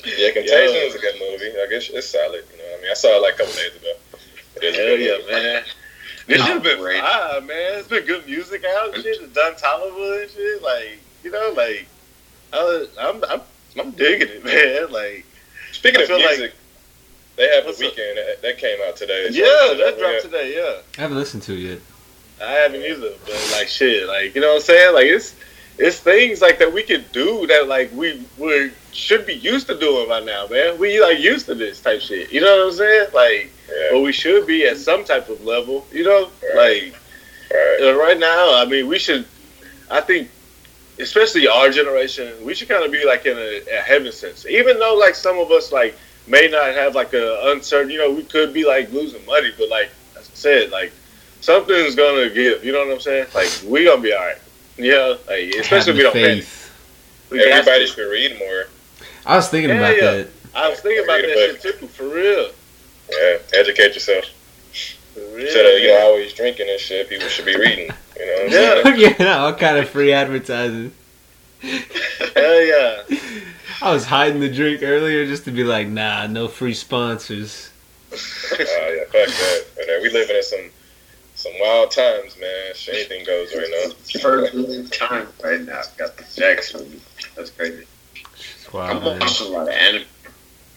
[0.06, 0.80] Yeah, Contagion Yeah.
[0.88, 1.50] is a good movie.
[1.60, 2.44] I guess it's solid.
[2.52, 3.92] You know, what I mean, I saw it like a couple days ago.
[4.56, 5.32] It is Hell yeah, movie.
[5.32, 5.62] man.
[6.26, 7.00] This shit's been Great.
[7.00, 7.78] fire, man.
[7.78, 9.20] It's been good music out and shit.
[9.20, 10.62] It's done Tollywood and shit.
[10.62, 11.86] Like, you know, like,
[12.52, 13.40] I was, I'm, I'm,
[13.78, 14.90] I'm digging it, man.
[14.92, 15.24] Like,
[15.72, 16.54] Speaking I of feel like- music,
[17.36, 19.28] they have What's the Weeknd that, that came out today.
[19.30, 20.56] yeah, that dropped got- today.
[20.56, 20.80] Yeah.
[20.98, 21.78] I haven't listened to it yet.
[22.42, 24.94] I haven't either, but like shit, like you know what I'm saying?
[24.94, 25.34] Like it's
[25.76, 29.78] it's things like that we could do that like we we should be used to
[29.78, 30.78] doing by now, man.
[30.78, 32.32] We like used to this type shit.
[32.32, 33.08] You know what I'm saying?
[33.12, 35.84] Like, Yeah, but we should be at some type of level.
[35.92, 36.92] You know, Right.
[36.92, 37.00] like
[37.52, 37.78] right.
[37.82, 38.54] uh, right now.
[38.56, 39.26] I mean, we should.
[39.90, 40.28] I think,
[41.00, 44.46] especially our generation, we should kind of be like in a, a heaven sense.
[44.46, 45.94] Even though like some of us like
[46.26, 47.90] may not have like a uncertain.
[47.90, 50.92] You know, we could be like losing money, but like as I said, like
[51.40, 52.64] something's gonna give.
[52.64, 53.26] You know what I'm saying?
[53.34, 54.36] Like we gonna be all right.
[54.76, 56.46] Yeah, like especially if we don't the panic.
[57.30, 57.92] We got Everybody to.
[57.92, 58.64] should read more.
[59.26, 60.10] I was thinking Yeah, about yeah.
[60.12, 60.28] that.
[60.54, 61.60] I was thinking about that book.
[61.62, 62.50] shit too, for real.
[63.10, 64.24] Yeah, educate yourself.
[65.14, 65.44] For real.
[65.46, 67.90] Instead of you know always drinking and shit, people should be reading.
[68.20, 69.16] You know what I'm Yeah.
[69.16, 69.28] saying?
[69.30, 70.92] all kind of free advertising.
[71.62, 73.02] Hell yeah.
[73.80, 77.70] I was hiding the drink earlier just to be like, nah, no free sponsors.
[78.12, 79.64] Oh yeah, fuck that.
[79.80, 80.70] And, uh, we living in some
[81.34, 82.74] some wild times, man.
[82.74, 84.20] Shit, anything goes right now.
[84.20, 85.82] First time right now.
[85.96, 87.00] Got the Jackson.
[87.36, 87.86] That's crazy.
[88.34, 89.20] It's I'm man.
[89.20, 90.04] watching a lot of anime.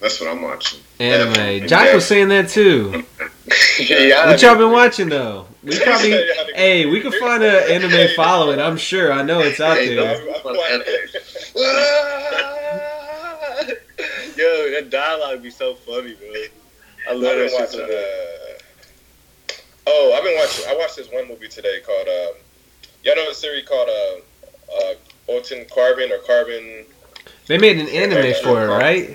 [0.00, 0.80] That's what I'm watching.
[1.00, 1.66] Anime.
[1.66, 3.04] Jock was saying that too.
[3.80, 4.26] yeah.
[4.30, 5.46] What y'all been watching though?
[5.62, 6.10] We probably,
[6.54, 8.60] hey, we can find an anime following.
[8.60, 9.12] I'm sure.
[9.12, 10.16] I know it's out Hey, there.
[10.16, 10.56] I'm- I'm
[14.36, 16.28] Yo, that dialogue be so funny, bro.
[16.28, 16.48] I
[17.10, 17.60] I've love been that shit.
[17.60, 17.80] watching.
[17.80, 19.56] Uh,
[19.88, 20.64] oh, I've been watching.
[20.68, 22.08] I watched this one movie today called.
[22.08, 22.34] Um,
[23.04, 24.94] y'all know the series called uh, uh,
[25.28, 26.84] Altered Carbon or Carbon.
[27.46, 29.10] They made an anime for it, right?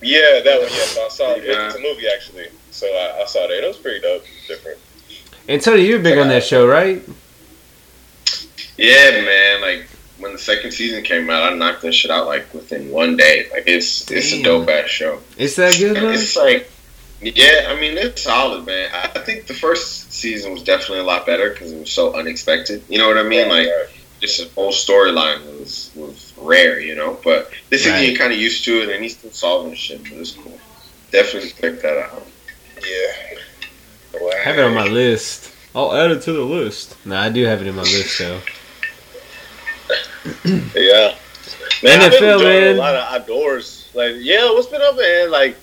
[0.00, 0.70] Yeah, that one.
[0.70, 1.44] Yeah, so I saw it.
[1.44, 1.66] Yeah.
[1.66, 2.48] It's a movie actually.
[2.72, 3.62] So I, I saw that.
[3.62, 4.24] It was pretty dope.
[4.48, 4.78] Different.
[5.48, 7.02] And Tony, you're big on that show, right?
[8.76, 9.60] Yeah, man.
[9.60, 9.86] Like
[10.18, 13.46] when the second season came out, I knocked that shit out like within one day.
[13.52, 15.20] Like it's it's a dope ass show.
[15.36, 16.14] It's that good, man.
[16.14, 16.70] It's like,
[17.20, 18.90] yeah, I mean, it's solid, man.
[18.92, 22.14] I I think the first season was definitely a lot better because it was so
[22.14, 22.82] unexpected.
[22.88, 23.48] You know what I mean?
[23.48, 23.68] Like,
[24.20, 27.18] just the whole storyline was was rare, you know.
[27.22, 28.08] But this season, Right.
[28.08, 30.58] you're kind of used to it, and he's still solving shit, but it's cool.
[31.10, 32.26] Definitely check that out.
[32.82, 33.38] Yeah.
[34.14, 35.54] I have it on my list.
[35.74, 36.96] I'll add it to the list.
[37.06, 38.40] No, I do have it in my list, though.
[40.74, 41.16] Yeah.
[41.82, 42.76] Man, I've been NFL, man.
[42.76, 43.90] a lot of outdoors.
[43.92, 45.30] Like, yeah, what's been up, man?
[45.32, 45.56] Like,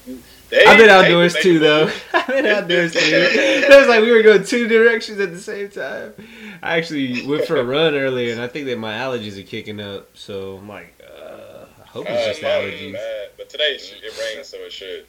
[0.49, 1.91] they, I've been outdoors too, it though.
[2.13, 2.99] I've been outdoors too.
[3.03, 6.13] It was like we were going two directions at the same time.
[6.61, 9.79] I actually went for a run earlier, and I think that my allergies are kicking
[9.79, 10.09] up.
[10.17, 12.99] So I'm like, uh, I hope it's just Uh, mine, allergies.
[13.37, 15.05] But today it rains, so it should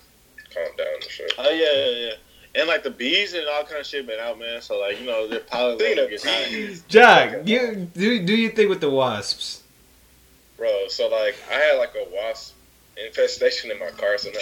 [0.54, 1.00] calm down.
[1.02, 1.26] for Sure.
[1.38, 2.14] Oh yeah, yeah, yeah.
[2.60, 4.60] And like the bees and all kind of shit been out, man.
[4.60, 6.50] So like you know, they're probably Speaking levels of get high.
[6.50, 9.62] bees, Jack, you do do you think with the wasps?
[10.56, 10.88] bro.
[10.88, 12.54] So like, I had like a wasp
[13.02, 14.38] infestation in my car, so now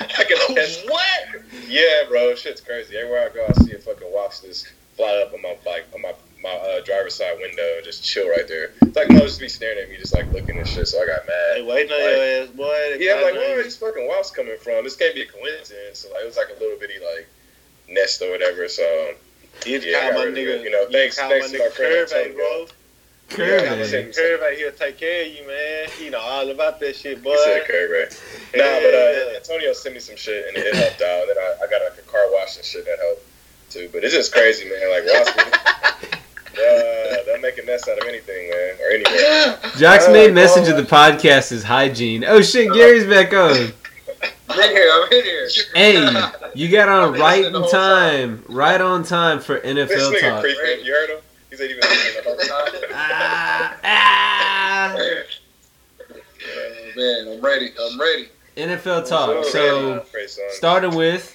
[0.18, 0.88] I can test.
[0.88, 1.42] what?
[1.68, 2.96] Yeah, bro, shit's crazy.
[2.96, 6.00] Everywhere I go, I see a fucking wasp just fly up on my bike on
[6.02, 6.14] my
[6.44, 8.70] my uh, driver's side window and just chill right there.
[8.86, 10.86] It's like no, just be staring at me, just like looking and shit.
[10.86, 11.24] So I got
[11.56, 11.66] Hey, mad.
[11.66, 12.96] waiting on your ass, boy.
[13.00, 14.84] Yeah, I'm like, where are these fucking wasps coming from?
[14.84, 16.00] This can't be a coincidence.
[16.00, 17.26] So like, it was like a little bitty like
[17.88, 18.68] nest or whatever.
[18.68, 18.84] So
[19.66, 20.64] You Yeah, call I my really nigga, good.
[20.64, 22.36] You know, thanks- call thanks my to my friend Curve, Antonio.
[22.36, 22.66] bro.
[23.30, 23.86] Curve Yeah, I'm it.
[23.88, 25.88] saying Curve out here take care of you, man.
[25.98, 27.32] You know all about that shit, boy.
[27.32, 28.08] he said curve, right?
[28.54, 31.24] Nah, but uh, Antonio sent me some shit and it helped out.
[31.26, 33.22] Then I, I got like a car wash and shit that helped
[33.70, 33.88] too.
[33.92, 34.90] But it's just crazy, man.
[34.90, 35.34] Like wasps,
[36.58, 39.58] uh, they'll make a nest out of anything, man, or anywhere.
[39.76, 40.78] Jack's Oh, main message God.
[40.78, 42.24] of the podcast is hygiene.
[42.26, 43.72] Oh shit, Gary's back on.
[44.48, 44.90] I'm in here.
[44.92, 45.48] I'm in here.
[45.74, 46.22] Hey,
[46.54, 50.20] you got on right listening in whole time, right on time for This NFL nigga
[50.20, 50.40] talk.
[50.42, 50.84] creeping.
[50.84, 51.18] You heard him?
[51.50, 52.90] He said he been listening the whole time.
[52.96, 54.94] Ah, ah.
[54.96, 57.72] Oh, man, I'm ready.
[57.80, 58.28] I'm ready.
[58.56, 59.44] NFL talk.
[59.46, 60.44] So Praise song.
[60.50, 61.33] starting with.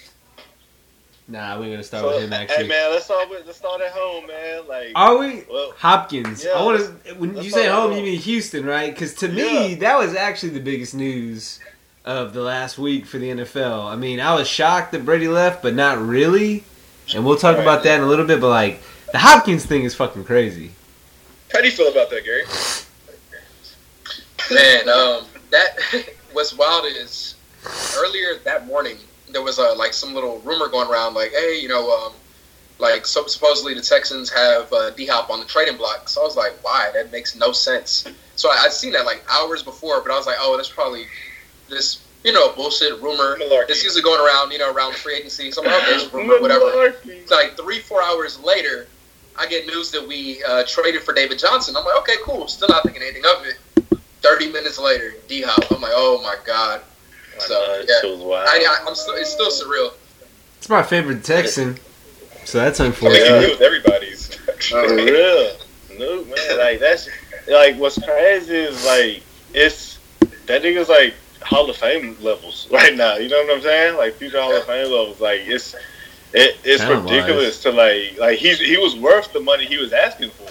[1.30, 2.68] Nah, we're gonna start So, with him Actually, hey actually.
[2.70, 4.68] man, let's start with let's start at home, man.
[4.68, 5.44] Like, Are we?
[5.50, 6.44] well, Hopkins.
[6.44, 7.13] Yeah, I want to.
[7.15, 8.92] When you say start home, you mean Houston, right?
[8.92, 9.76] Because to me, Yeah.
[9.82, 11.60] that was actually the biggest news
[12.04, 13.86] of the last week for the NFL.
[13.88, 16.63] I mean, I was shocked that Brady left, but not really.
[17.13, 17.62] And we'll talk Right.
[17.62, 18.42] about that in a little bit.
[18.42, 20.72] But like, the Hopkins thing is fucking crazy.
[21.54, 22.44] How do you feel about that, Gary?
[24.52, 25.78] Man, um, that
[26.34, 27.36] what's wild is
[27.98, 28.98] earlier that morning
[29.32, 32.13] there was a like some little rumor going around like, hey, you know, um,
[32.80, 36.10] like so supposedly the Texans have uh, D Hop on the trading block.
[36.10, 36.92] So I was like, why?
[36.94, 38.08] That makes no sense.
[38.36, 41.06] So I, I'd seen that like hours before, but I was like, oh, that's probably
[41.70, 43.38] this you know bullshit rumor.
[43.38, 43.70] Malarkey.
[43.70, 45.52] It's usually going around you know around free agency.
[45.52, 46.96] So I'm like, okay, rumor, whatever.
[47.30, 48.88] Like three, four hours later,
[49.38, 51.76] I get news that we uh, traded for David Johnson.
[51.78, 52.48] I'm like, okay, cool.
[52.48, 53.58] Still not thinking anything of it.
[54.22, 55.72] Thirty minutes later, D Hop.
[55.72, 56.82] I'm like, oh my god.
[57.39, 58.19] So Uh, yeah, shit.
[58.21, 59.93] I, I, I'm still, it's still surreal.
[60.58, 61.78] It's my favorite Texan,
[62.45, 63.41] so that's I mean, unfortunate.
[63.43, 64.36] he was everybody's.
[64.36, 65.56] For real.
[65.97, 67.10] No man, like that's
[67.47, 69.23] like what's crazy is like
[69.54, 69.99] it's
[70.45, 73.15] that nigga's like Hall of Fame levels right now.
[73.15, 73.97] You know what I'm saying?
[73.97, 75.19] Like future Hall of Fame levels.
[75.21, 75.75] Like it's
[76.34, 77.12] it, it's Talent-wise.
[77.12, 80.49] ridiculous to like like he's he was worth the money he was asking for.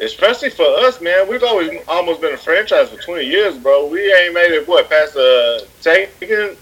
[0.00, 1.28] Especially for us, man.
[1.28, 3.86] We've always almost been a franchise for 20 years, bro.
[3.86, 6.56] We ain't made it what past uh, the second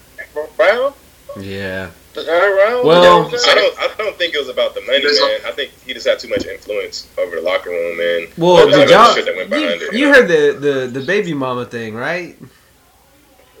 [0.59, 0.93] round,
[1.39, 1.89] Yeah.
[2.13, 2.87] the third round.
[2.87, 3.57] Well- You know I'm I saying?
[3.57, 3.79] don't.
[3.79, 5.39] I don't think it was about the money, man.
[5.47, 8.27] I think he just had too much influence over the locker room, man.
[8.37, 9.13] Well, the did y'all?
[9.15, 12.37] shit that went behind You, it, you heard the, the the baby mama thing, right?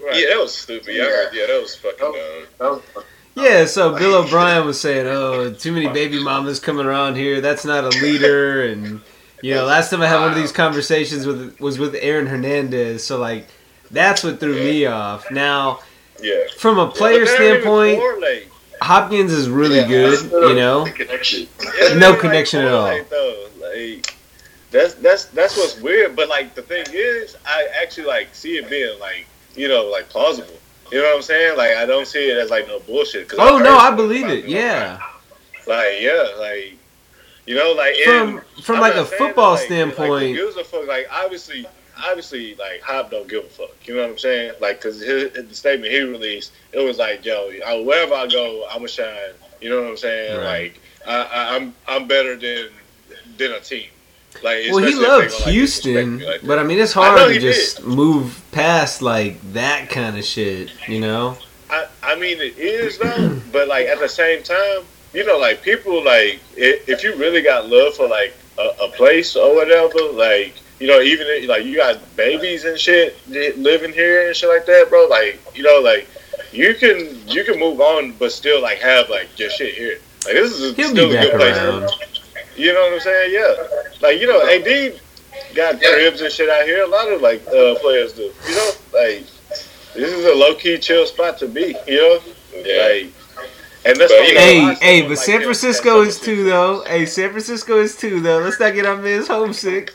[0.05, 0.15] Right.
[0.21, 0.93] Yeah, that was stupid.
[0.95, 2.13] Yeah, I heard, yeah that was fucking
[2.59, 2.81] dumb.
[3.35, 7.41] Yeah, so Bill O'Brien was saying, "Oh, too many baby mamas coming around here.
[7.41, 9.01] That's not a leader." And
[9.43, 13.03] you know, last time I had one of these conversations with was with Aaron Hernandez.
[13.03, 13.47] So like,
[13.91, 15.29] that's what threw me off.
[15.31, 15.79] Now,
[16.21, 16.43] Yeah.
[16.57, 18.49] from a player But that don't even standpoint.
[18.81, 20.31] Hopkins is really Yeah, good.
[20.31, 21.47] You know, connection.
[21.79, 22.99] Yeah, No like, connection at all.
[23.09, 23.47] Though.
[23.61, 24.13] Like
[24.71, 26.15] that's that's that's what's weird.
[26.15, 29.25] But like the thing is, I actually like see it being like
[29.55, 30.53] you know like plausible.
[30.91, 31.57] You know what I'm saying?
[31.57, 33.31] Like I don't see it as like no bullshit.
[33.37, 34.45] oh I've no, I believe it.
[34.45, 34.99] Yeah,
[35.67, 36.77] Like yeah, like
[37.45, 40.11] you know, like from from I'm like a football like, standpoint.
[40.11, 40.87] Like, gives a fuck.
[40.87, 41.65] Like obviously,
[42.05, 43.75] obviously, like Hop don't give a fuck.
[43.85, 44.53] You know what I'm saying?
[44.61, 48.87] Like because the statement he released, it was like, yo, I, wherever I go, I'ma
[48.87, 49.31] shine.
[49.61, 50.37] You know what I'm saying?
[50.37, 50.73] Right.
[50.73, 52.69] Like I, I, I'm I'm better than
[53.37, 53.89] than a team.
[54.41, 57.83] Like Well, he loved gonna, like, Houston, like but I mean, it's hard to just
[57.83, 60.71] move past like that kind of shit.
[60.87, 61.37] You know?
[61.69, 65.61] I, I mean, it is though, but like at the same time, you know, like
[65.61, 70.55] people like if you really got love for like a, a place or whatever, like
[70.79, 74.65] you know, even if, like you got babies and shit living here and shit like
[74.65, 75.05] that, bro.
[75.05, 76.07] Like you know, like
[76.51, 76.97] you can
[77.27, 79.99] you can move on, but still like have like your shit here.
[80.25, 81.57] Like this is He'll still a back good place.
[81.57, 81.89] around.
[82.55, 83.33] You know what I'm saying?
[83.33, 83.81] Yeah.
[84.01, 84.99] Like you know, AD
[85.55, 86.83] got cribs and shit out here.
[86.83, 88.31] A lot of like uh, players do.
[88.47, 89.25] You know, like
[89.93, 91.75] this is a low key chill spot to be.
[91.87, 92.19] You know,
[92.63, 92.87] Yeah.
[93.03, 93.13] like.
[93.85, 96.83] And that's But, you know, Hey, hey, but like San Francisco is too, though.
[96.85, 98.39] Hey, San Francisco is too, though.
[98.39, 99.93] Let's not get our man's homesick.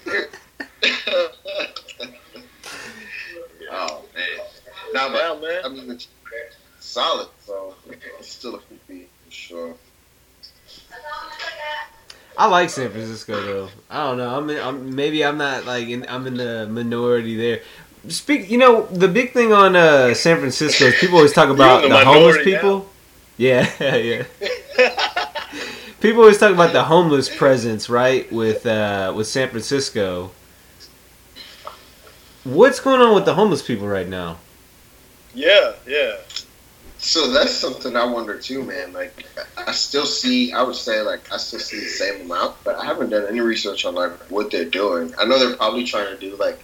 [3.70, 4.24] Oh man.
[4.94, 5.64] Nah, but Yeah, man.
[5.64, 6.08] I mean, it's
[6.80, 7.28] solid.
[7.44, 7.74] So
[8.18, 9.74] it's still a fifty for sure.
[12.36, 13.68] I like San Francisco, though.
[13.90, 14.36] I don't know.
[14.36, 17.62] I'm, in, I'm maybe I'm not like in, I'm in the minority there.
[18.08, 21.82] Speak, you know, the big thing on uh, San Francisco is people always talk about
[21.82, 22.88] the, the homeless minority people.
[23.38, 24.24] Yeah, yeah.
[26.00, 28.30] people always talk about the homeless presence, right?
[28.30, 30.32] With uh, with San Francisco.
[32.44, 34.38] What's going on with the homeless people right now?
[35.34, 36.16] Yeah, yeah.
[36.98, 38.92] So that's something I wonder too, man.
[38.92, 39.24] Like,
[39.56, 42.84] I still see, I would say, like, I still see the same amount, but I
[42.84, 45.14] haven't done any research on like what they're doing.
[45.18, 46.58] I know they're probably trying to do like,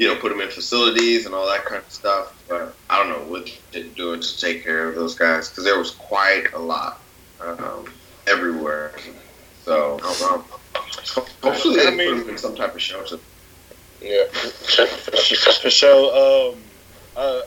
[0.00, 3.10] you know, put them in facilities and all that kind of stuff, but I don't
[3.10, 6.58] know what they're doing to take care of those guys because there was quite a
[6.58, 7.02] lot
[7.38, 7.84] um,
[8.26, 8.94] everywhere.
[9.62, 10.42] So, um,
[11.42, 13.18] hopefully, they I put mean- them in some type of shelter.
[14.00, 14.24] Yeah.
[14.28, 16.54] For sure.
[16.54, 16.58] Um,
[17.14, 17.42] uh,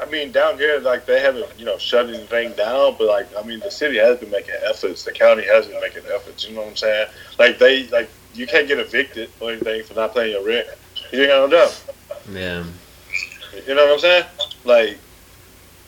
[0.00, 3.42] I mean, down here, like they haven't, you know, shut anything down, but like, I
[3.42, 5.04] mean, the city has been making efforts.
[5.04, 6.48] The county has been making efforts.
[6.48, 7.08] You know what I'm saying?
[7.38, 10.66] Like they, like you can't get evicted or anything for not paying your rent.
[11.12, 11.72] You ain't got no job.
[12.32, 12.64] Yeah.
[13.66, 14.24] You know what I'm saying?
[14.64, 14.98] Like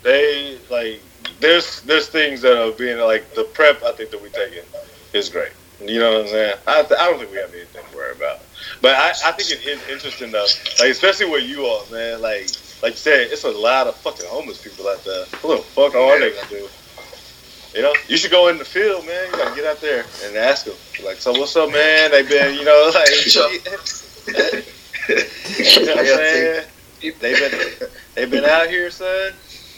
[0.03, 1.01] they, like
[1.41, 3.83] there's there's things that are being like the prep.
[3.83, 4.65] I think that we taking
[5.15, 5.53] is great.
[5.81, 6.55] You know what I'm saying?
[6.67, 8.41] I, th- I don't think we have anything to worry about.
[8.81, 10.47] But I, I think it is interesting though,
[10.79, 12.21] like especially where you are, man.
[12.21, 12.51] Like
[12.83, 15.25] like you said, it's a lot of fucking homeless people out there.
[15.41, 16.69] What the fuck are they gonna do?
[17.75, 19.27] You know, you should go in the field, man.
[19.27, 22.13] You gotta get out there and ask them, like, so what's up, man?
[22.13, 24.65] They been, you know, like,
[25.09, 26.65] you know what I'm saying?
[27.01, 27.61] They been
[28.15, 29.33] they been out here, son.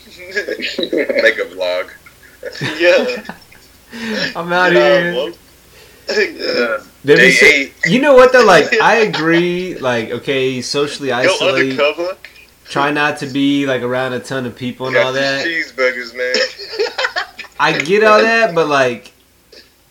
[0.19, 1.91] Make a vlog.
[2.79, 3.25] yeah.
[4.39, 5.15] I'm out You know, here.
[5.15, 5.33] well,
[6.09, 6.79] Yeah.
[7.05, 8.45] They say- you know what though?
[8.45, 9.77] Like I agree.
[9.79, 11.73] Like okay, socially Go isolate.
[11.73, 12.17] undercover.
[12.69, 15.47] Try not to be like around a ton of people and Got all these that.
[15.47, 16.35] cheeseburgers, man.
[17.61, 19.13] I get all that, but like,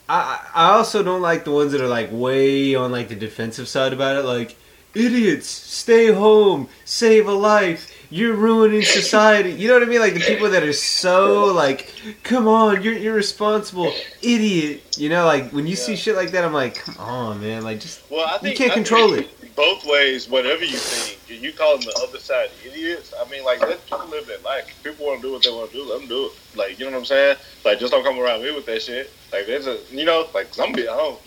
[0.10, 3.68] I I also don't like the ones that are like way on like the defensive
[3.68, 4.26] side about it.
[4.26, 4.56] Like,
[4.96, 7.92] idiots, stay home, save a life.
[8.12, 9.52] You're ruining society.
[9.52, 10.00] You know what I mean?
[10.00, 11.92] Like the people that are so like,
[12.24, 14.98] come on, you're irresponsible, idiot.
[14.98, 17.64] You know, like when you see shit like that, I'm like, come on, man.
[17.64, 21.20] Like just Well, I think you can't I control think Both ways, whatever you think,
[21.30, 23.14] you- you call them the other side idiots.
[23.20, 24.68] I mean, like let people live their life.
[24.70, 26.32] If people want to do what they want to do, let them do it.
[26.56, 27.38] Like you know what I'm saying?
[27.66, 29.12] Like just don't come around me with that shit.
[29.34, 31.18] Like there's a, you know, like be at home.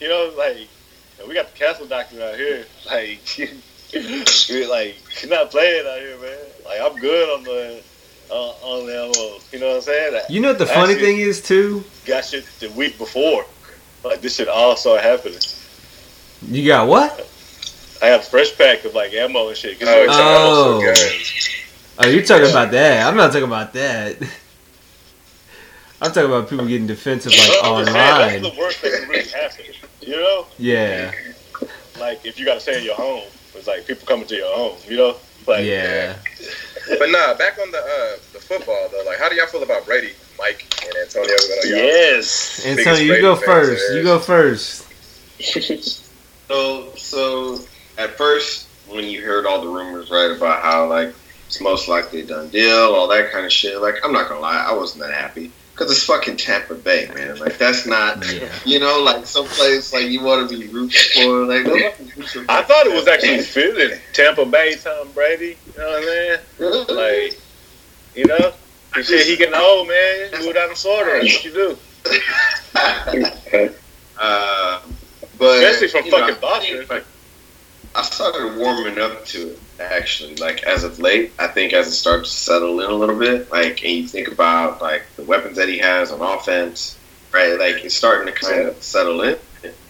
[0.00, 0.68] You know, like
[1.26, 2.64] we got the castle doctrine out here.
[2.86, 3.20] Like,
[4.50, 6.36] we like you're not playing out here, man.
[6.64, 7.82] Like I'm good on the
[8.30, 9.38] uh, on the ammo.
[9.52, 10.22] You know what I'm saying?
[10.28, 11.84] you know what the funny Actually- thing is too.
[12.04, 13.46] got shit the week before.
[14.04, 15.38] Like this shit all started happening.
[16.42, 17.12] You got what?
[18.02, 19.78] I have a fresh pack of like ammo and shit.
[19.82, 21.58] Oh, it's- it's
[22.00, 22.04] Oh.
[22.04, 23.06] Oh, you're talking about that.
[23.08, 24.16] I'm not talking about that.
[26.00, 28.42] I'm talking about people getting defensive like I'm saying, online.
[28.42, 29.74] That's the worst thing that really happened.
[30.00, 31.12] You know, Yeah,
[32.00, 34.54] like if you got to stay in your home, it's like people coming to your
[34.54, 34.76] home.
[34.86, 36.16] You know, like yeah.
[36.98, 39.02] But nah, back on the uh, the football though.
[39.06, 41.28] Like, how do y'all feel about Brady, Mike, and Antonio?
[41.34, 42.64] I know y'all- Yes.
[42.64, 43.92] And biggest you go first.
[43.92, 44.86] You go first.
[46.48, 47.58] So, so
[47.98, 51.12] at first, when you heard all the rumors, right, about how like
[51.46, 54.40] it's most likely a done deal, all that kind of shit, like I'm not gonna
[54.40, 57.38] lie, I wasn't that happy because it's fucking Tampa Bay, man.
[57.38, 58.52] Like that's not, Yeah.
[58.64, 61.44] you know, like someplace like you want to be rooting for.
[61.44, 61.90] Like nobody
[62.22, 63.98] for I thought it was actually fitting.
[64.12, 65.56] Tampa Bay, Tom Brady.
[65.66, 66.40] You know what I'm saying?
[66.96, 67.40] Like,
[68.16, 68.52] you know,
[68.96, 70.30] he said he getting old, man.
[70.44, 71.20] Move down to Florida.
[71.22, 71.76] That's what you do.
[74.20, 74.80] uh,
[75.38, 77.02] but Especially from you know, fucking Boston.
[77.94, 80.34] I started warming up to it actually.
[80.36, 83.50] Like as of late, I think as it starts to settle in a little bit,
[83.50, 86.98] like and you think about like the weapons that he has on offense,
[87.32, 87.58] right?
[87.58, 89.36] Like it's starting to kind of settle in.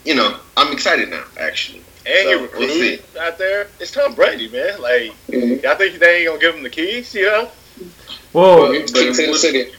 [0.04, 1.24] You know, I'm excited now.
[1.38, 3.68] Actually, And So, he we'll out there.
[3.80, 4.80] It's Tom Brady, man.
[4.80, 5.66] Like, mm-hmm.
[5.66, 7.14] I think they ain't gonna give him the keys.
[7.14, 7.50] You know?
[8.32, 9.72] Well, But- but King to the with- city.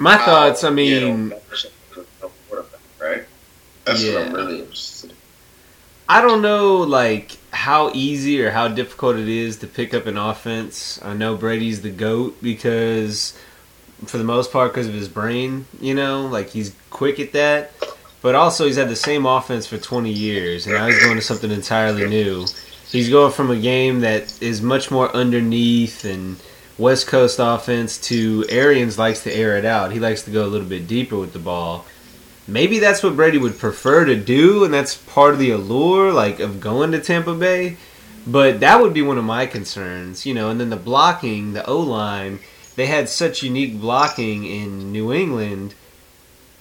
[0.00, 0.64] my thoughts.
[0.64, 1.40] I you mean, know,
[3.84, 4.18] That's what Yeah.
[4.20, 5.09] I'm really interested.
[6.10, 10.16] I don't know like how easy or how difficult it is to pick up an
[10.18, 11.00] offense.
[11.04, 13.38] I know Brady's the goat because
[14.06, 17.70] for the most part because of his brain, you know, like he's quick at that.
[18.22, 21.22] But also he's had the same offense for 20 years and now he's going to
[21.22, 22.44] something entirely new.
[22.88, 26.38] He's going from a game that is much more underneath and
[26.76, 29.92] West Coast offense to Arians likes to air it out.
[29.92, 31.86] He likes to go a little bit deeper with the ball
[32.50, 36.40] maybe that's what Brady would prefer to do, and that's part of the allure, like
[36.40, 37.76] of going to Tampa Bay.
[38.26, 40.50] But that would be one of my concerns, you know.
[40.50, 42.40] And then the blocking, the O line,
[42.76, 45.74] they had such unique blocking in New England.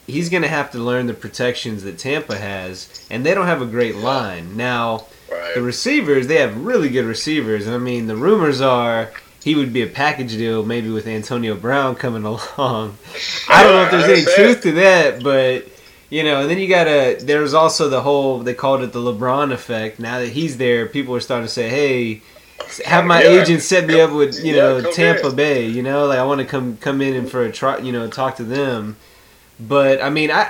[0.07, 3.61] He's going to have to learn the protections that Tampa has, and they don't have
[3.61, 5.05] a great line now.
[5.31, 5.53] Right.
[5.53, 9.11] The receivers, they have really good receivers, and I mean, the rumors are
[9.43, 12.23] he would be a package deal, maybe with Antonio Brown coming
[12.57, 12.97] along.
[13.47, 15.67] I don't know if there's any truth to that, but
[16.09, 17.17] you know, and then you gotta.
[17.21, 19.99] There's also the whole they called it the LeBron effect.
[19.99, 22.21] Now that he's there, people are starting to say, "Hey,
[22.85, 23.41] have my Yeah.
[23.41, 25.31] agent set me up with you know come Tampa.
[25.31, 27.91] Bay." You know, like I want to come come in and for a try, you
[27.91, 28.95] know, talk to them.
[29.59, 30.49] But I mean, I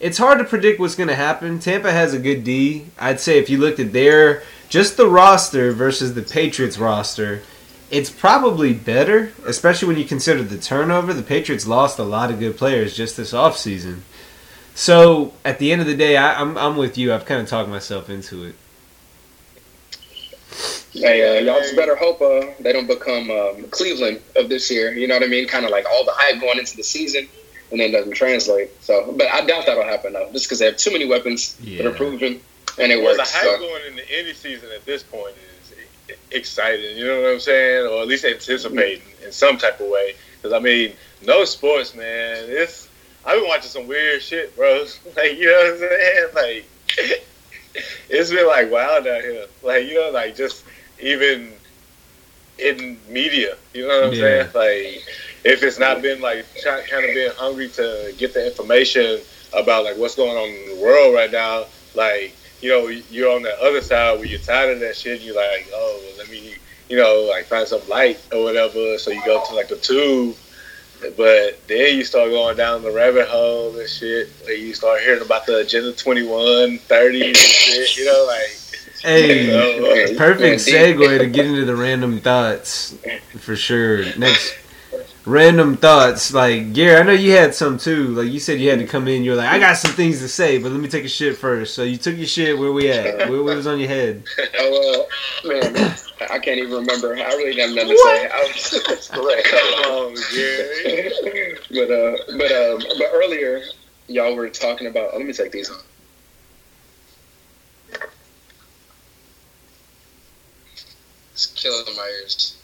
[0.00, 1.58] it's hard to predict what's going to happen.
[1.58, 2.86] Tampa has a good D.
[2.98, 7.42] I'd say if you looked at their just the roster versus the Patriots roster,
[7.90, 11.12] it's probably better, especially when you consider the turnover.
[11.12, 13.98] The Patriots lost a lot of good players just this offseason.
[14.80, 17.12] So at the end of the day, I, I'm I'm with you.
[17.12, 18.54] I've kind of talked myself into it.
[20.94, 24.90] Hey, uh, y'all just better hope uh, they don't become um, Cleveland of this year.
[24.94, 25.46] You know what I mean?
[25.46, 27.28] Kind of like all the hype going into the season,
[27.70, 28.70] and then doesn't translate.
[28.82, 31.84] So, but I doubt that'll happen though, just because they have too many weapons that
[31.84, 32.40] are proven
[32.78, 33.34] and it Well, the works.
[33.34, 33.58] hype So.
[33.58, 35.34] going into any season at this point
[36.08, 36.96] is exciting.
[36.96, 40.14] You know what I'm saying, or at least anticipating in some type of way.
[40.40, 42.46] Because I mean, no sports, man.
[42.48, 42.88] It's
[43.24, 44.84] I've been watching some weird shit, bro.
[45.16, 46.28] Like you know what I'm saying?
[46.34, 46.70] Like
[48.10, 49.46] it's been like wild out here.
[49.62, 50.64] Like you know, like just
[51.00, 51.60] even
[52.58, 53.56] in media.
[53.74, 54.44] You know what I'm Yeah.
[54.44, 54.50] saying?
[54.54, 55.04] Like
[55.44, 59.84] if it's not been like try, kind of being hungry to get the information about
[59.84, 63.54] like what's going on in the world right now, like you know you're on the
[63.62, 65.16] other side where you're tired of that shit.
[65.16, 66.56] And you're like, oh, well, let me
[66.88, 68.98] you know like find some light or whatever.
[68.98, 70.36] So you go to like the tube.
[71.16, 74.28] But then you start going down the rabbit hole and shit.
[74.46, 77.96] You start hearing about the Agenda 21, 30 and shit.
[77.96, 78.60] You know, like
[79.02, 82.94] Hey, Yeah, perfect segue to get into the random thoughts
[83.38, 84.04] for sure.
[84.18, 84.54] Next,
[85.30, 86.32] random thoughts.
[86.32, 88.08] Like Gary, I know you had some too.
[88.08, 89.22] Like you said, you had to come in.
[89.22, 91.74] You're like, I got some things to say, but let me take a shit first.
[91.74, 92.58] So you took your shit.
[92.58, 93.28] Where we at?
[93.30, 94.24] Where, what was on your head?
[94.62, 95.06] Oh,
[95.44, 95.74] uh, man,
[96.30, 97.14] I can't even remember.
[97.16, 98.28] I really didn't have nothing to say.
[98.28, 99.24] I was, come
[99.92, 101.56] on, Gary.
[101.70, 103.62] but uh, but um, but earlier
[104.08, 105.10] y'all were talking about.
[105.12, 105.84] oh, let me take these off.
[111.32, 112.59] It's killing my ears.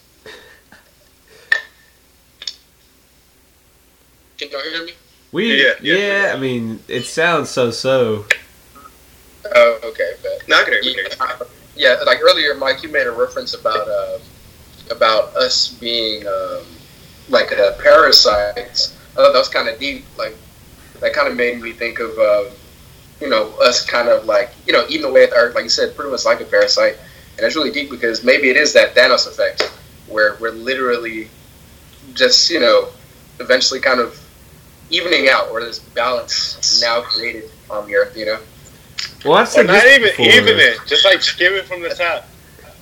[4.38, 4.92] Can y'all hear me?
[5.32, 8.26] We yeah, Yeah, yeah, I mean, it sounds so so.
[9.54, 10.12] Oh, okay.
[10.22, 11.06] But No, I can hear you.
[11.18, 11.38] yeah,
[11.76, 14.18] yeah, like earlier, Mike, you made a reference about uh,
[14.90, 16.64] about us being um,
[17.28, 18.96] like uh, parasites.
[19.12, 20.04] I thought that was kind of deep.
[20.18, 20.36] Like
[21.00, 22.44] that kind of made me think of uh,
[23.20, 25.70] you know us kind of like you know eating away at the earth, like you
[25.70, 26.96] said, pretty much like a parasite.
[27.36, 29.62] And it's really deep because maybe it is that Thanos effect,
[30.08, 31.28] where we're literally
[32.14, 32.88] just you know
[33.40, 34.18] eventually kind of
[34.90, 38.16] evening out, where there's balance now created on the earth.
[38.16, 38.38] You know.
[39.24, 40.26] Well, I've not even before.
[40.26, 42.26] even it, just like skimming from the top.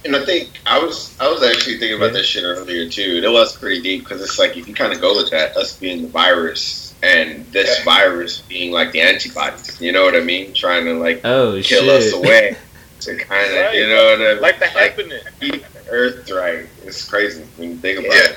[0.04, 3.22] And I think I was I was actually thinking about this shit earlier too.
[3.24, 5.78] It was pretty deep because it's like if you kind of go with that, us
[5.78, 7.84] being the virus and this Yeah.
[7.84, 9.80] virus being like the antibodies.
[9.80, 10.52] You know what I mean?
[10.52, 11.88] Trying to like Oh kill shit!
[11.88, 12.56] us away
[13.00, 13.74] to kind of Right.
[13.76, 14.42] you know what I mean?
[14.42, 15.20] Like the happening.
[15.40, 16.66] keep Earth right.
[16.84, 18.36] It's crazy when you think about Yeah.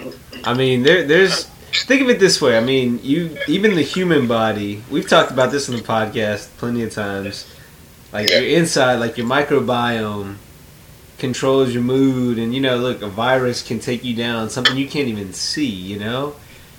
[0.00, 0.14] it.
[0.44, 1.46] I mean, there, there's.
[1.74, 2.56] Think of it this way.
[2.56, 4.82] I mean, you even the human body.
[4.90, 7.46] We've talked about this on the podcast plenty of times.
[8.12, 8.38] Like Yeah.
[8.38, 10.36] your inside, like your microbiome,
[11.18, 14.86] controls your mood, and you know, look, a virus can take you down, something you
[14.88, 15.66] can't even see.
[15.66, 16.34] You know,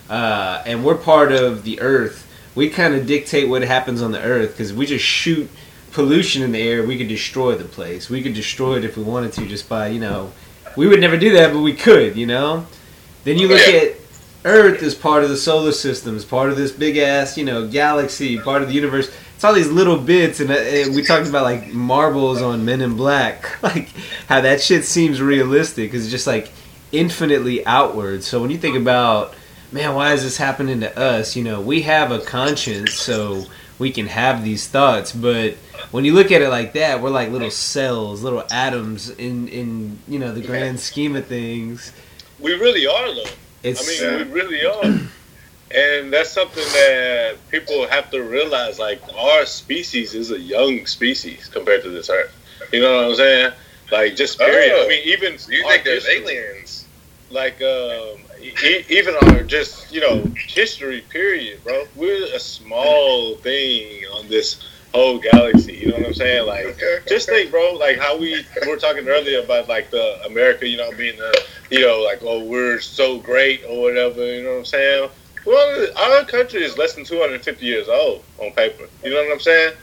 [0.10, 2.26] uh, and we're part of the Earth.
[2.56, 5.50] We kind of dictate what happens on the Earth because we just shoot
[5.92, 6.84] pollution in the air.
[6.84, 8.10] We could destroy the place.
[8.10, 10.32] We could destroy it if we wanted to, just by you know.
[10.78, 12.16] We would never do that, but we could.
[12.16, 12.66] You know.
[13.26, 13.74] Then you look Yeah.
[13.74, 13.96] at
[14.46, 17.68] Earth is part of the solar system, as part of this big ass, you know,
[17.68, 19.12] galaxy, part of the universe.
[19.34, 22.82] It's all these little bits, and, uh, and we talked about like marbles on Men
[22.82, 23.90] in Black, like
[24.28, 25.92] how that shit seems realistic.
[25.92, 26.52] 'cause It's just like
[26.92, 28.24] infinitely outward.
[28.24, 29.34] So when you think about,
[29.72, 31.36] man, why is this happening to us?
[31.36, 33.46] You know, we have a conscience, so
[33.80, 35.56] we can have these thoughts, but
[35.92, 39.98] when you look at it like that, we're like little cells, little atoms in in
[40.08, 41.92] you know the grand scheme of things.
[42.40, 43.24] We really are though.
[43.66, 45.00] It's I mean, we really are.
[45.72, 48.78] And that's something that people have to realize.
[48.78, 52.34] Like, our species is a young species compared to this Earth.
[52.72, 53.54] You know what I'm saying?
[53.92, 54.72] Like, just period.
[54.76, 54.86] Oh.
[54.86, 56.86] I mean, even You think there's history, aliens?
[57.32, 61.02] Like, um, e- even our just you know history.
[61.10, 61.86] Period, bro.
[61.96, 64.64] We're a small thing on this
[64.96, 65.74] whole galaxy.
[65.74, 66.48] You know what I'm saying?
[66.48, 67.00] Like, Okay.
[67.08, 70.92] just think, bro, like how we were talking earlier about like the America, you know,
[70.94, 74.26] being the, you know, like oh we're so great or whatever.
[74.26, 75.10] You know what I'm saying?
[75.46, 78.86] Well, our country is less than 250 years old on paper.
[79.04, 79.74] You know what I'm saying?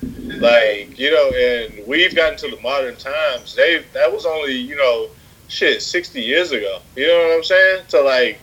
[0.40, 3.54] Like you know, and we've gotten to the modern times.
[3.54, 5.08] They that was only you know,
[5.48, 6.80] shit, 60 years ago.
[6.96, 7.84] You know what I'm saying?
[7.90, 8.40] To like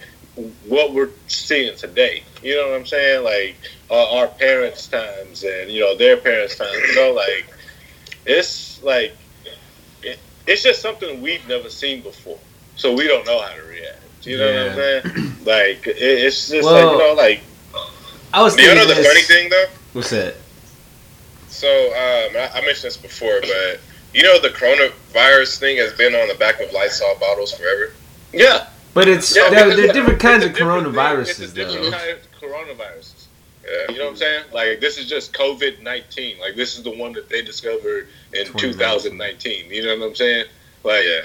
[0.64, 2.24] what we're seeing today.
[2.42, 3.24] You know what I'm saying?
[3.24, 3.58] Like
[3.92, 6.72] uh, our parents' times and you know their parents' times.
[6.90, 7.46] You know, like
[8.26, 9.16] it's like
[10.04, 12.38] it, it's just something we've never seen before,
[12.76, 13.98] so we don't know how to react.
[14.24, 15.34] You know what I'm saying?
[15.46, 17.42] Like it, it's just like you know, like
[18.34, 19.66] I was Do you know the this- funny thing though?
[19.94, 20.36] What's that?
[21.48, 23.80] So um, I, I mentioned this before, but
[24.14, 27.94] you know the coronavirus thing has been on the back of Lysol bottles forever.
[28.34, 29.50] yeah, But it's yeah.
[29.50, 30.94] there, there are different kinds of it's a different thing.
[30.94, 32.16] coronaviruses It's a different though.
[33.70, 33.90] Kind of coronaviruses.
[33.90, 33.94] Yeah.
[33.94, 34.44] You know what I'm saying?
[34.54, 36.40] Like this is just COVID nineteen.
[36.40, 38.74] Like this is the one that they discovered in 2019.
[38.74, 39.72] 2019.
[39.72, 40.46] You know what I'm saying?
[40.84, 41.22] Like Yeah.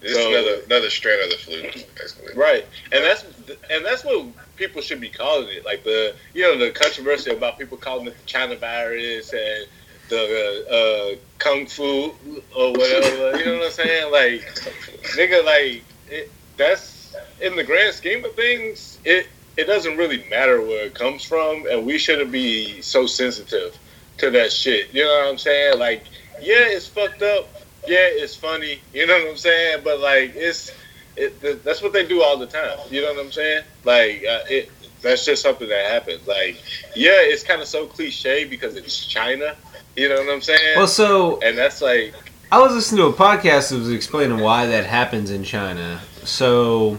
[0.00, 1.62] This So- is another another strand of the flu,
[1.94, 2.34] basically.
[2.34, 3.24] Right, and that's
[3.70, 4.26] and that's what
[4.56, 5.64] people should be calling it.
[5.64, 9.66] Like the you know the controversy about people calling it the China virus and
[10.08, 12.12] the uh, uh, kung fu
[12.56, 13.38] or whatever.
[13.38, 14.10] you know what I'm saying?
[14.12, 14.40] Like
[15.16, 18.98] nigga, like it, that's in the grand scheme of things.
[19.04, 23.76] It it doesn't really matter where it comes from, and we shouldn't be so sensitive
[24.18, 24.92] to that shit.
[24.92, 25.78] You know what I'm saying?
[25.78, 26.04] Like
[26.40, 27.48] yeah, it's fucked up.
[27.86, 28.80] Yeah, it's funny.
[28.92, 29.80] You know what I'm saying?
[29.84, 30.70] But like it's
[31.16, 32.78] it, that's what they do all the time.
[32.90, 33.64] You know what I'm saying?
[33.84, 34.70] Like uh, it,
[35.02, 36.26] that's just something that happens.
[36.26, 36.62] Like,
[36.94, 39.56] yeah, it's kind of so cliche because it's China.
[39.96, 40.76] You know what I'm saying?
[40.76, 42.14] Well, so and that's like,
[42.50, 46.00] I was listening to a podcast that was explaining why that happens in China.
[46.24, 46.98] So,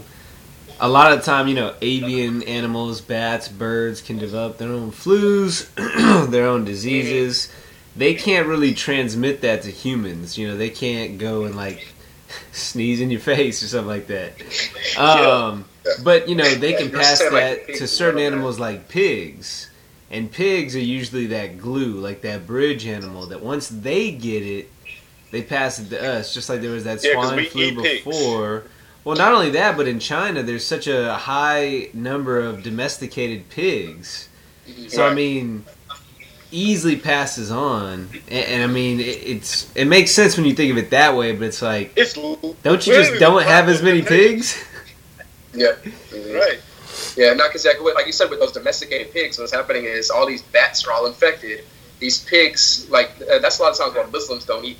[0.84, 4.92] a lot of the time, you know, avian animals, bats, birds can develop their own
[4.92, 5.66] flus,
[6.30, 7.50] their own diseases.
[7.96, 10.36] They can't really transmit that to humans.
[10.36, 11.88] You know, they can't go and like
[12.52, 14.98] sneeze in your face or something like that.
[14.98, 15.64] Um,
[16.02, 19.70] but you know, they can pass like, that to certain animals like pigs.
[20.10, 24.70] And pigs are usually that glue, like that bridge animal, that once they get it,
[25.30, 28.64] they pass it to us, just like there was that swine flu before.
[29.04, 34.28] Well, not only that, but in China, there's such a high number of domesticated pigs.
[34.88, 35.66] So I mean,
[36.50, 40.72] easily passes on, and, and I mean, it, it's it makes sense when you think
[40.72, 41.32] of it that way.
[41.32, 44.62] But it's like, it's don't you just don't have as many pigs?
[45.56, 45.74] Yeah.
[46.12, 46.58] right.
[47.16, 47.92] Yeah, not exactly.
[47.92, 51.06] Like you said, with those domesticated pigs, what's happening is all these bats are all
[51.06, 51.64] infected.
[52.00, 54.78] These pigs, like uh, that's a lot of times why Muslims don't eat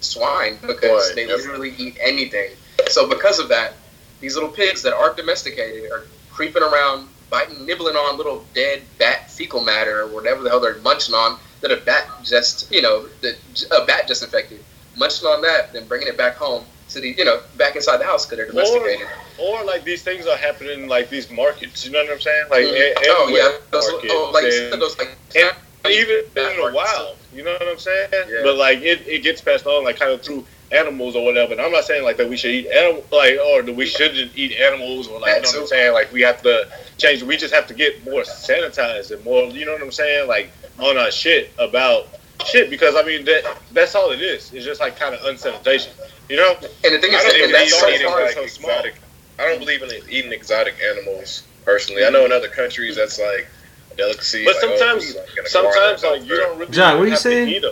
[0.00, 1.36] swine because Right, they yep.
[1.38, 2.50] literally eat anything.
[2.88, 3.74] So because of that,
[4.20, 9.30] these little pigs that aren't domesticated are creeping around, biting, nibbling on little dead bat
[9.30, 11.38] fecal matter or whatever the hell they're munching on.
[11.62, 13.36] That a bat just, you know, that
[13.72, 14.62] a bat just infected,
[14.96, 18.04] munching on that, then bringing it back home to the, you know, back inside the
[18.04, 19.06] house because they're domesticated.
[19.38, 21.84] Or like these things are happening in like these markets.
[21.84, 22.44] You know what I'm saying?
[22.50, 22.90] Like Mhm.
[22.90, 25.50] e- oh yeah, those, markets oh, like and- those like and
[25.90, 27.16] even in the wild.
[27.32, 28.08] You know what I'm saying?
[28.12, 28.40] Yeah.
[28.42, 31.52] But like it, it gets passed on like kind of through animals or whatever.
[31.52, 34.36] And I'm not saying like that we should eat animal like or that we shouldn't
[34.36, 35.92] eat animals or like you know what I'm saying?
[35.92, 37.22] Like we have to change.
[37.22, 39.44] We just have to get more sanitized and more.
[39.44, 40.28] You know what I'm saying?
[40.28, 42.08] Like on our shit about
[42.44, 44.52] shit because I mean that that's all it is.
[44.52, 45.92] It's just like kind of unsanitation.
[46.28, 46.54] You know?
[46.84, 48.22] And the thing I is, don't and that's so eating far.
[48.22, 48.94] like so exotic.
[49.38, 52.04] I don't believe in eating exotic animals personally.
[52.04, 53.46] I know in other countries that's like
[53.92, 54.44] a delicacy.
[54.44, 57.20] But like, oh, sometimes, like sometimes like you don't really John, what are you have
[57.20, 57.62] to saying?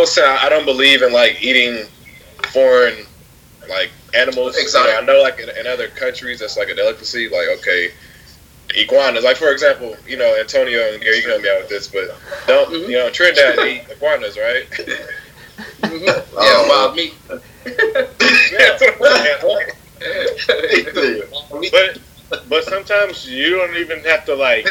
[0.00, 0.24] Eat 'em.
[0.24, 1.86] I would say I don't believe in like eating
[2.52, 3.06] foreign
[3.68, 4.56] like animals.
[4.56, 4.94] Exotic.
[5.00, 7.28] You know, I know like in, in other countries that's like a delicacy.
[7.28, 7.90] Like okay,
[8.76, 9.24] iguanas.
[9.24, 11.88] Like for example, you know Antonio and Gary, you can help me out with this,
[11.88, 12.14] but
[12.46, 12.88] don't Mhm.
[12.88, 14.64] you know Trinidad eat iguanas, right?
[15.82, 16.06] Mhm.
[16.42, 17.14] yeah, wild meat.
[21.70, 21.98] But
[22.48, 24.66] but sometimes you don't even have to like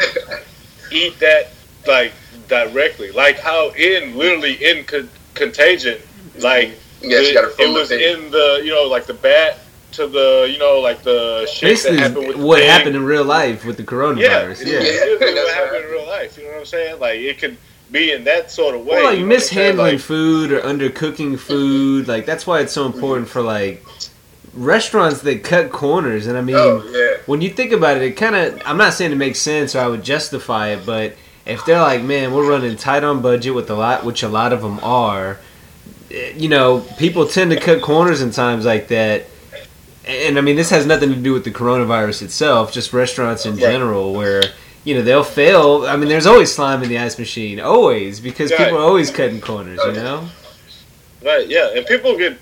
[0.90, 1.50] eat that
[1.86, 2.12] like
[2.48, 3.10] directly.
[3.10, 5.98] Like how in literally in con- Contagion,
[6.40, 8.24] like Yes, you it, it was the thing.
[8.24, 9.58] in the you know like the bat
[9.92, 13.04] to the you know like the shit Basically, that happened with what the happened in
[13.04, 14.60] real life with the coronavirus.
[14.60, 14.78] it's Yeah.
[14.78, 16.36] literally That's what happened in real life.
[16.38, 17.00] You know what I'm saying?
[17.00, 17.56] Like it could
[17.90, 18.98] be in that sort of way.
[19.00, 19.76] Or like you know what I'm saying?
[19.76, 22.06] mishandling Like, food or undercooking food.
[22.08, 23.84] Like that's why it's so important for like
[24.54, 26.26] restaurants that cut corners.
[26.26, 27.22] And I mean, Oh yeah.
[27.26, 28.62] when you think about it, it kind of.
[28.64, 31.14] I'm not saying it makes sense or I would justify it, but
[31.46, 34.52] if they're like, man, we're running tight on budget with a lot, which a lot
[34.52, 35.38] of them are.
[36.10, 39.26] eh, You know, people tend to cut corners in times like that.
[40.06, 43.56] And I mean, this has nothing to do with the coronavirus itself, just restaurants in
[43.56, 44.42] general, where
[44.84, 45.84] you know they'll fail.
[45.86, 48.58] I mean, there's always slime in the ice machine, always because Right.
[48.58, 49.78] people are always cutting corners.
[49.84, 50.28] You know,
[51.24, 51.46] right?
[51.46, 52.36] Yeah, and people get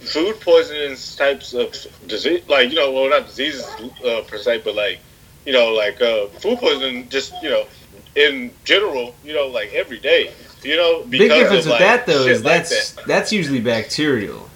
[0.00, 1.74] food poisoning types of
[2.06, 3.64] disease, like you know, well, not diseases
[4.04, 4.98] uh, per se, but like
[5.46, 7.64] you know, like uh, food poisoning, just you know,
[8.16, 10.32] in general, you know, like every day.
[10.62, 13.06] You know, big difference of, with like, that though shit is like that's that.
[13.06, 14.48] that's usually bacterial,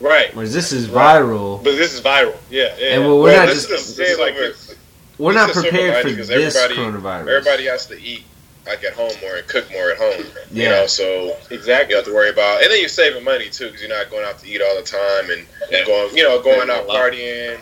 [0.00, 0.34] right.
[0.34, 1.20] whereas this is Right.
[1.22, 1.62] viral.
[1.62, 2.34] But this is viral.
[2.50, 2.94] Yeah, yeah.
[2.94, 4.76] And we're Well, not just is the silver- like we're this
[5.18, 7.20] not is the silver prepared for this everybody- coronavirus.
[7.36, 8.24] Everybody has to eat
[8.66, 10.26] like at home more and cook more at home.
[10.50, 10.70] You Yeah.
[10.70, 11.94] know, so exactly.
[11.94, 14.24] don't have to worry about, and then you're saving money too because you're not going
[14.24, 15.78] out to eat all the time and, Yeah.
[15.78, 16.96] and going, you know, going out A lot.
[17.12, 17.58] partying,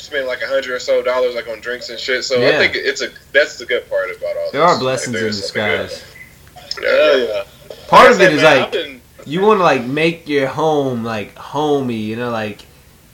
[0.00, 2.24] spending like a hundred or so dollars like on drinks and shit.
[2.24, 2.48] So Yeah.
[2.48, 4.50] I think it's a that's the good part about all.
[4.52, 4.70] there this.
[4.70, 5.88] are Like, blessings in there's something good.
[5.88, 6.04] disguise.
[6.82, 7.24] Yeah, yeah.
[7.24, 7.42] yeah.
[7.88, 10.28] Part of Like I it is said, man, like been- you want to like make
[10.28, 11.96] your home like homey.
[11.96, 12.62] You know, like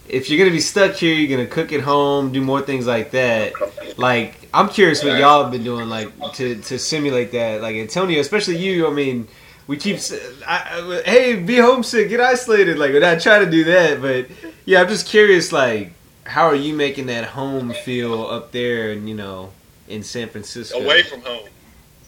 [0.09, 3.11] if you're gonna be stuck here, you're gonna cook at home, do more things like
[3.11, 3.53] that.
[3.99, 7.61] Like I'm curious what y'all have been doing, like to to simulate that.
[7.61, 8.87] Like Antonio, especially you.
[8.87, 9.27] I mean,
[9.67, 10.13] we keep s-
[10.47, 12.79] I, I- hey, be homesick, get isolated.
[12.79, 14.27] Like we're not trying to do that, but
[14.65, 15.51] yeah, I'm just curious.
[15.51, 15.93] Like,
[16.27, 19.53] how are you making that home feel up there, and you know,
[19.89, 20.79] in San Francisco?
[20.79, 21.49] away from home.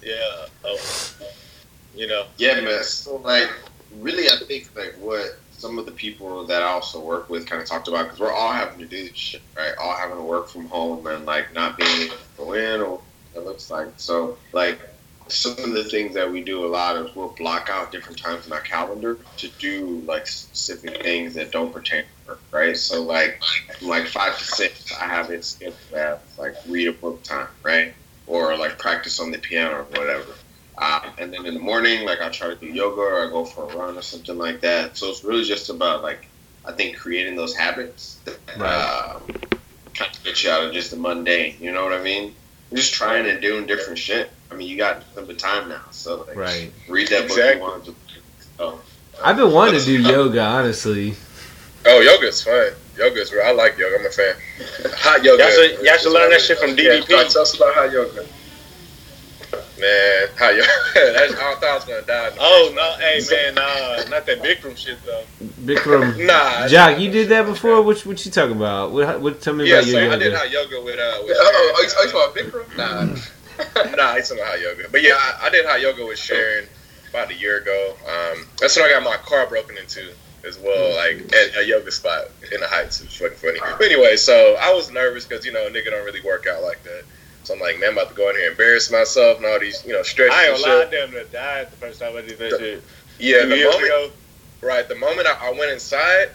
[0.02, 0.46] Yeah.
[0.64, 1.14] Oh.
[1.94, 2.26] You know.
[2.36, 2.82] Yeah, man.
[2.84, 3.50] So, like,
[4.00, 7.60] really, I think like what some of the people that I also work with kind
[7.60, 9.72] of talked about because we're all having to do this shit, right?
[9.80, 13.00] All having to work from home and like not being able to go in or
[13.34, 13.88] it looks like.
[13.96, 14.78] So, like,
[15.28, 18.46] some of the things that we do a lot is we'll block out different times
[18.46, 22.76] in our calendar to do like specific things that don't pertain to work, right?
[22.76, 23.40] So, like,
[23.82, 27.94] like five to six, I have it scheduled as like read a book time, right?
[28.26, 30.34] Or like practice on the piano or whatever.
[30.80, 33.44] Um, and then in the morning, like I try to do yoga or I go
[33.44, 34.96] for a run or something like that.
[34.96, 36.28] So it's really just about like
[36.64, 39.14] I think creating those habits that Right.
[39.16, 39.22] um,
[39.94, 41.56] kind of get you out of just the mundane.
[41.60, 42.34] You know what I mean?
[42.72, 44.32] Just trying and doing different shit.
[44.50, 46.72] I mean, you got nothing but time now, so like, Right.
[46.88, 47.94] read that book you wanted to.
[48.56, 48.80] So,
[49.22, 51.14] I've been wanting to do yoga, honestly.
[51.86, 52.70] Oh, yoga's fun.
[52.96, 53.44] Yoga's real.
[53.44, 53.96] I like yoga.
[54.00, 54.34] I'm a fan.
[54.96, 55.42] Hot yoga.
[55.42, 57.06] Y'all should- y'all should learn that shit from Yeah, DDP.
[57.32, 58.24] tell us about hot yoga.
[59.78, 60.68] Man, hot yoga.
[60.94, 62.30] That's, I thought I was gonna die.
[62.40, 65.22] Oh no, hey man, nah, not that Bikram shit though.
[65.62, 66.16] Bikram.
[66.26, 67.80] Nah, Jock, you did that before?
[67.82, 68.90] What what you talking about?
[68.90, 70.38] What, what tell me Yeah, about so your I did yoga?
[70.38, 71.18] hot yoga with uh.
[71.24, 72.76] With Oh, oh, you talking about Bikram?
[73.14, 73.20] Nah.
[73.96, 74.84] nah, it's not hot yoga.
[74.90, 76.66] But yeah, I, I did hot yoga with Sharon
[77.10, 77.94] about a year ago.
[78.06, 80.12] Um, that's when I got my car broken into
[80.46, 83.00] as well, like at a yoga spot in the Heights.
[83.00, 83.58] It was fucking funny.
[83.60, 86.82] But anyway, so I was nervous because you know nigga don't really work out like
[86.84, 87.04] that.
[87.42, 89.58] So I'm like, man, I'm about to go in here and embarrass myself and all
[89.58, 90.90] these, you know, stretches I ain't gonna lie, I shit.
[90.90, 92.84] damn near died the first time I did that shit.
[93.18, 94.10] Yeah, Two the moment, ago.
[94.62, 96.28] right, the moment I, I went inside,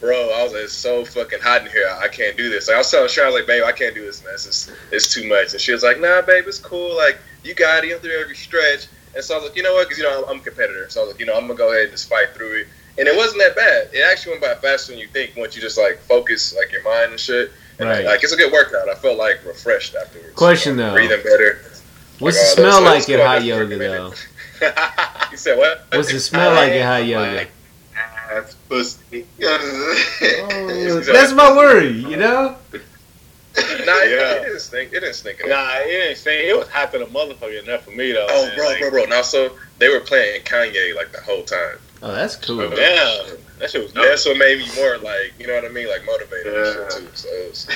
[0.00, 1.88] bro, I was like, it's so fucking hot in here.
[2.00, 2.68] I can't do this.
[2.68, 4.34] Like, I was telling Sharon, I was like, babe, I can't do this, man.
[4.34, 5.52] It's, just, it's too much.
[5.52, 6.96] And she was like, nah, babe, it's cool.
[6.96, 7.88] Like, you got it.
[7.88, 8.86] You have to do every stretch.
[9.14, 9.88] And so I was like, you know what?
[9.88, 10.88] Because, you know, I'm, I'm a competitor.
[10.90, 12.60] So I was like, you know, I'm going to go ahead and just fight through
[12.60, 12.68] it.
[12.98, 13.90] And it wasn't that bad.
[13.92, 16.82] It actually went by faster than you think once you just, like, focus, like, your
[16.82, 17.50] mind and shit.
[17.78, 18.04] And, Right.
[18.04, 18.88] like, it's a good workout.
[18.88, 20.34] I felt, like, refreshed afterwards.
[20.34, 20.94] Question, know, though.
[20.94, 21.60] Breathing better.
[22.18, 24.12] What's Like, the smell like at hot yoga though?
[25.30, 25.86] You said what?
[25.92, 27.46] What's the smell like at hot yoga?
[28.28, 29.24] Like, ass pussy.
[29.40, 32.56] Oh, that's my worry, you know.
[33.56, 33.62] Nah,
[34.02, 34.32] it, Yeah.
[34.34, 34.92] it didn't stink.
[34.92, 35.40] It didn't stink.
[35.40, 35.50] at all.
[35.50, 38.26] Nah, it ain't saying it was hot to the motherfucker enough for me though.
[38.28, 38.56] Oh, man.
[38.56, 39.04] bro, Like, bro, bro.
[39.06, 41.76] Now, so they were playing Kanye like the whole time.
[42.02, 42.58] Oh, that's cool.
[42.70, 44.04] Damn, that shit was dope.
[44.04, 46.82] That's what made me more like, you know what I mean, like motivated Yeah.
[46.82, 47.08] and shit too.
[47.14, 47.68] So it was,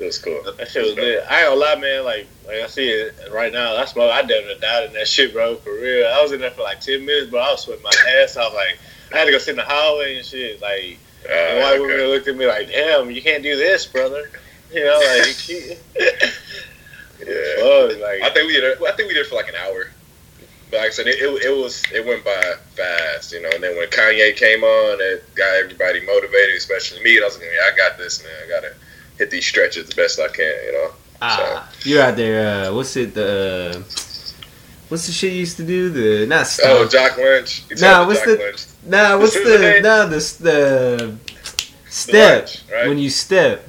[0.00, 0.42] it was cool.
[0.58, 1.24] That shit was lit.
[1.28, 2.04] I ain't gonna lie, man.
[2.04, 3.76] Like, like I see it right now.
[3.76, 4.12] I smoke.
[4.12, 5.56] I damn near died in that shit, bro.
[5.56, 6.06] For real.
[6.06, 7.40] I was in there for like ten minutes, bro.
[7.40, 7.90] I was sweating my
[8.22, 8.54] ass off.
[8.54, 8.78] Like,
[9.14, 10.60] I had to go sit in the hallway and shit.
[10.60, 10.98] Like,
[11.28, 11.80] Uh, and white okay.
[11.80, 14.28] women looked at me like, "Damn, you can't do this, brother."
[14.72, 15.48] You know, like,
[17.20, 17.56] Yeah.
[17.56, 18.64] fuck, like, I think we did.
[18.64, 19.86] It, I think we did for like an hour.
[20.70, 23.50] But like I said, it, it, it was it went by fast, you know.
[23.54, 27.16] And then when Kanye came on, it got everybody motivated, especially me.
[27.16, 28.32] And I was like, yeah, I got this, man.
[28.44, 28.74] I gotta
[29.16, 30.90] hit these stretches the best I can, you know.
[31.22, 32.66] Ah, you're out there.
[32.66, 33.14] Uh, what's it?
[33.14, 33.82] The uh,
[34.88, 35.90] what's the shit you used to do?
[35.90, 36.70] The not stomp.
[36.70, 37.62] Oh, Jock Lynch.
[37.70, 38.64] You Nah, what's Jock the- Lynch.
[38.86, 41.16] Nah, what's What's the his nah the the
[41.88, 42.88] Step lunch, right?
[42.88, 43.68] when you step.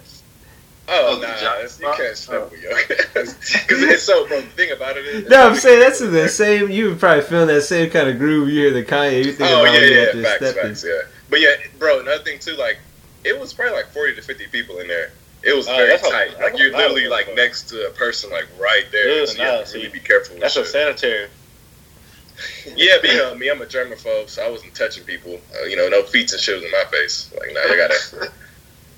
[0.88, 2.78] Oh, Oh, nah, job- you can't step with yoga.
[2.88, 3.36] Because
[3.84, 5.30] it's so, bro, the thing about it is.
[5.30, 6.70] No, I'm saying that's in the same.
[6.70, 9.24] You would probably feel that same kind of groove you hear the Kanye.
[9.26, 11.02] You think Oh, about yeah, when yeah, facts, facts, yeah.
[11.30, 12.78] But yeah, bro, another thing too, like,
[13.24, 15.12] it was probably like 40 to 50 people in there.
[15.46, 16.32] It was Oh, very that's a- tight.
[16.32, 17.36] that's Like, you're literally, like, people.
[17.44, 19.08] next to a person, like, right there.
[19.20, 20.64] Yeah, so you have nah, to really be careful with That's shit.
[20.66, 21.28] a sanitary.
[22.76, 25.40] Yeah, but you know me, I'm a germaphobe, so I wasn't touching people.
[25.62, 27.32] Uh, you know, no feet and shit was in my face.
[27.40, 28.32] Like, now you gotta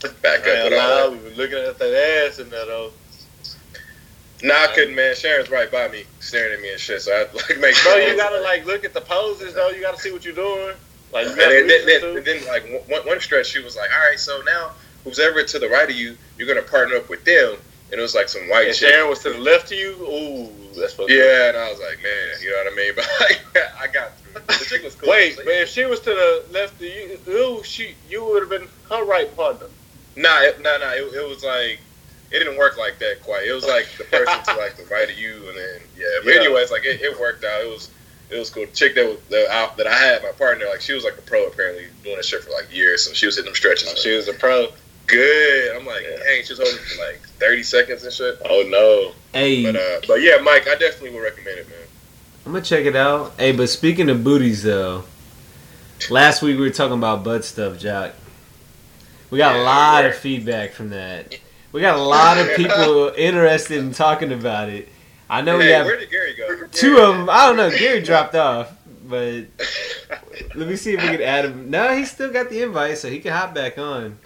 [0.23, 2.91] back up Man, with all nah, we were looking at that ass in there though.
[4.41, 5.15] Nah, I couldn't, man.
[5.15, 7.01] Sharon's right by me, staring at me and shit.
[7.01, 8.01] So I like make Bro, sure.
[8.07, 9.69] you gotta like look at the poses though.
[9.69, 10.73] You gotta see what you're doing.
[11.13, 13.89] Like, you And then, then, listen then, then, like one, one stretch, she was like,
[13.95, 14.71] "All right, so now
[15.07, 17.57] who's ever to the right of you, you're gonna partner up with them."
[17.89, 18.67] And it was like some white shit.
[18.67, 18.89] and chick.
[18.89, 19.91] Sharon was to the left of you.
[20.01, 21.09] Ooh, that's what.
[21.09, 22.93] Yeah, and I was like, man, you know what I mean?
[22.97, 23.41] But like,
[23.81, 24.33] I got through.
[24.45, 25.09] The chick was cool.
[25.09, 28.49] Wait, but if she was to the left of you, ooh, she, you would have
[28.49, 29.67] been her right partner.
[30.17, 30.91] Nah, it, nah, nah.
[30.91, 31.79] It, it was like
[32.29, 33.47] it didn't work like that quite.
[33.47, 36.05] It was like the person to like the right of you, and then yeah.
[36.25, 36.41] But Yeah.
[36.41, 37.61] anyways, like it, it worked out.
[37.61, 37.89] It was
[38.29, 38.65] it was cool.
[38.65, 41.17] The chick that was that, I, that I had my partner, like she was like
[41.17, 43.05] a pro apparently doing that shit for like years.
[43.05, 43.87] So she was hitting them stretches.
[43.87, 44.67] and She was a pro.
[45.07, 45.75] Good.
[45.75, 46.17] I'm like, Yeah.
[46.23, 48.37] dang, she was holding for like 30 seconds and shit.
[48.45, 49.13] Oh no.
[49.33, 51.77] Hey, But uh, but yeah, Mike, I definitely would recommend it, man.
[52.45, 53.33] I'm gonna check it out.
[53.37, 55.03] Hey, but speaking of booties though,
[56.09, 58.13] last week we were talking about butt stuff, Jock.
[59.29, 61.37] We got a lot we of feedback from that.
[61.73, 64.87] We got a lot of people interested in talking about it.
[65.29, 66.67] I know we hey, have where did Gary go?
[66.71, 67.29] two of them.
[67.29, 67.69] I don't know.
[67.69, 68.71] Gary dropped off,
[69.05, 69.43] but
[70.55, 71.69] let me see if we can add him.
[71.69, 74.17] No, he still got the invite, so he can hop back on.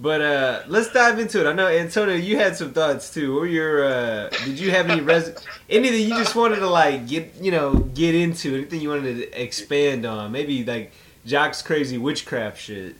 [0.00, 1.46] But uh let's dive into it.
[1.46, 3.34] I know Antonio, you had some thoughts too.
[3.34, 5.30] What were your uh did you have any res
[5.68, 9.42] anything you just wanted to like get you know, get into, anything you wanted to
[9.42, 10.32] expand on?
[10.32, 10.92] Maybe like
[11.26, 12.96] Jock's crazy witchcraft shit.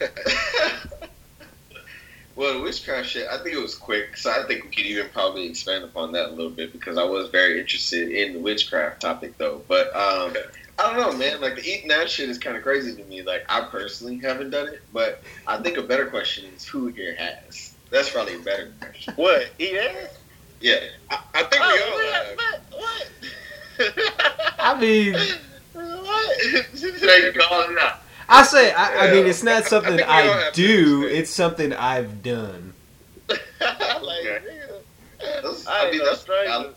[2.36, 5.08] Well, the witchcraft shit, I think it was quick, so I think we could even
[5.12, 9.02] probably expand upon that a little bit because I was very interested in the witchcraft
[9.02, 9.62] topic, though.
[9.68, 10.34] But um,
[10.78, 11.40] I don't know, man.
[11.40, 13.22] Like the eating that shit is kind of crazy to me.
[13.22, 17.14] Like I personally haven't done it, but I think a better question is who here
[17.16, 17.74] has.
[17.90, 19.14] That's probably a better question.
[19.16, 19.50] What?
[19.58, 20.18] Eat ass?
[20.60, 22.36] Yeah, I, I think we oh, all Oh, have.
[22.36, 23.90] what?
[23.90, 23.94] What?
[24.58, 25.14] I mean
[25.72, 26.36] What?
[28.28, 31.30] I say I, I mean it's not something I think we all I, do, it's
[31.30, 32.72] something I've done.
[33.28, 34.42] like, nigga,
[35.42, 36.74] Those- I mean, no that's stranger.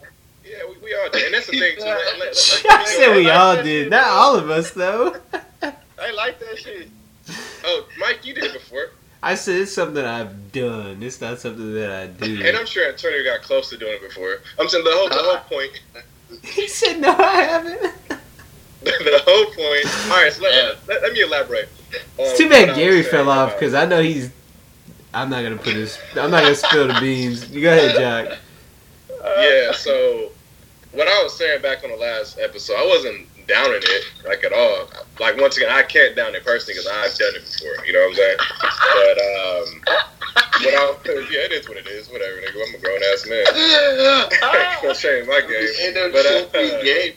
[0.87, 0.93] Valid.
[0.93, 1.25] Yeah, we, we all did.
[1.25, 1.83] And that's the thing, too.
[1.83, 5.15] Let, let, let, I said we all did, not all of us though.
[5.99, 6.89] I like that shit.
[7.63, 8.91] Oh, Mike, you did it before.
[9.21, 11.01] I said it's something I've done.
[11.01, 12.41] It's not something that I do.
[12.45, 14.37] And I'm sure Antonio got close to doing it before.
[14.59, 15.81] I'm saying the whole, the whole point.
[16.43, 17.81] He said no, I haven't.
[18.83, 20.11] the whole point.
[20.11, 21.69] All right, so let, let, let me elaborate.
[22.19, 24.29] It's too bad Gary fell off because I know he's.
[25.13, 25.97] I'm not gonna put his.
[26.15, 27.49] I'm not gonna spill the beans.
[27.49, 28.39] You go ahead, Jack.
[29.39, 30.31] Yeah, so
[30.97, 34.51] what I was saying back on the last episode, I wasn't downing it like at
[34.51, 34.89] all.
[35.19, 37.85] Like once again, I can't down it personally because I've done it before.
[37.85, 38.37] You know what I'm saying?
[38.97, 39.65] But um,
[40.65, 40.95] what I
[41.31, 42.09] yeah, it is what it is.
[42.09, 42.57] Whatever, nigga.
[42.67, 43.45] I'm a grown ass man.
[43.47, 46.11] I ain't gonna change my game.
[46.11, 47.13] But, uh, game.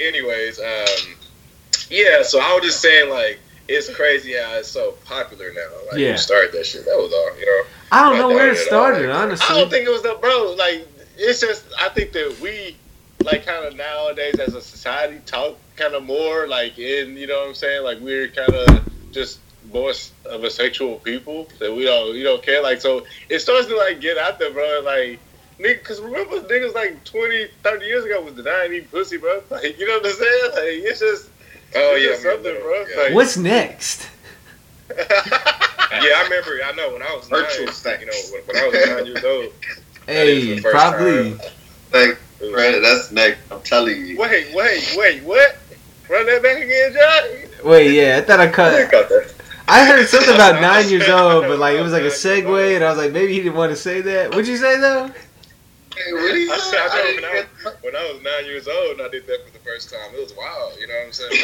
[0.00, 1.14] anyways, um,
[1.90, 2.22] yeah.
[2.22, 3.38] So I was just saying, like,
[3.68, 5.92] it's crazy how it's so popular now.
[5.92, 6.12] Like, Yeah.
[6.12, 6.84] you started that shit.
[6.86, 7.38] That was all.
[7.38, 7.62] You know.
[7.92, 9.36] I don't know where it started, all.
[9.36, 10.54] started, I don't think it was the bro.
[10.58, 10.88] Like
[11.18, 12.76] it's just I think that we
[13.26, 17.40] like kind of nowadays as a society talk kind of more like in you know
[17.40, 19.40] what I'm saying like we're kind of just
[19.72, 19.92] more
[20.26, 23.76] of a sexual people that we don't you don't care like so it starts to
[23.76, 25.18] like get out there bro like
[25.58, 29.78] nigga because remember niggas like 20 30 years ago was denying eating pussy bro like
[29.78, 31.30] you know what I'm saying like it's just
[31.74, 33.04] Oh it's yeah, just I remember something bro that.
[33.04, 34.08] like, What's next?
[34.88, 36.58] Yeah, I remember.
[36.64, 38.00] I know when I was Virtual nine, sex.
[38.00, 39.52] you know, when, when I was nine years old.
[40.06, 41.32] Hey, the first probably.
[41.92, 43.38] Like, it was- Brandon, that's next.
[43.50, 44.18] I'm telling you.
[44.18, 45.58] wait wait wait what
[46.08, 49.34] run that back again John Wait, yeah, I thought I I cut.
[49.68, 52.84] I heard something about nine years old, but like it was like a segue, and
[52.84, 54.30] I was like, maybe he didn't want to say that.
[54.30, 55.10] What'd you say though?
[55.96, 58.68] Hey, what I said, I I know when I, was, when I was nine years
[58.68, 60.78] old and I did that for the first time, it was wild.
[60.78, 61.32] You know what I'm saying?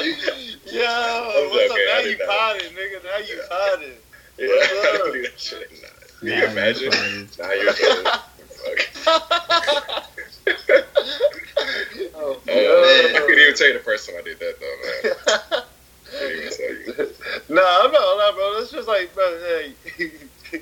[0.70, 1.78] Yo, I'm what's up?
[1.88, 3.02] Now you potted, nigga.
[3.02, 3.96] Now you potted.
[4.38, 6.09] yeah, I don't do that shit at nine.
[6.20, 6.90] Can you Nah, imagine?
[6.90, 8.06] that's Nine years old.
[8.50, 8.78] Fuck.
[12.14, 15.14] Oh, Uh, I couldn't even tell you the first time I did that though, man.
[16.04, 16.86] Couldn't even tell you.
[17.48, 18.58] no, no, no, bro.
[18.60, 19.76] It's just like, bro, hey.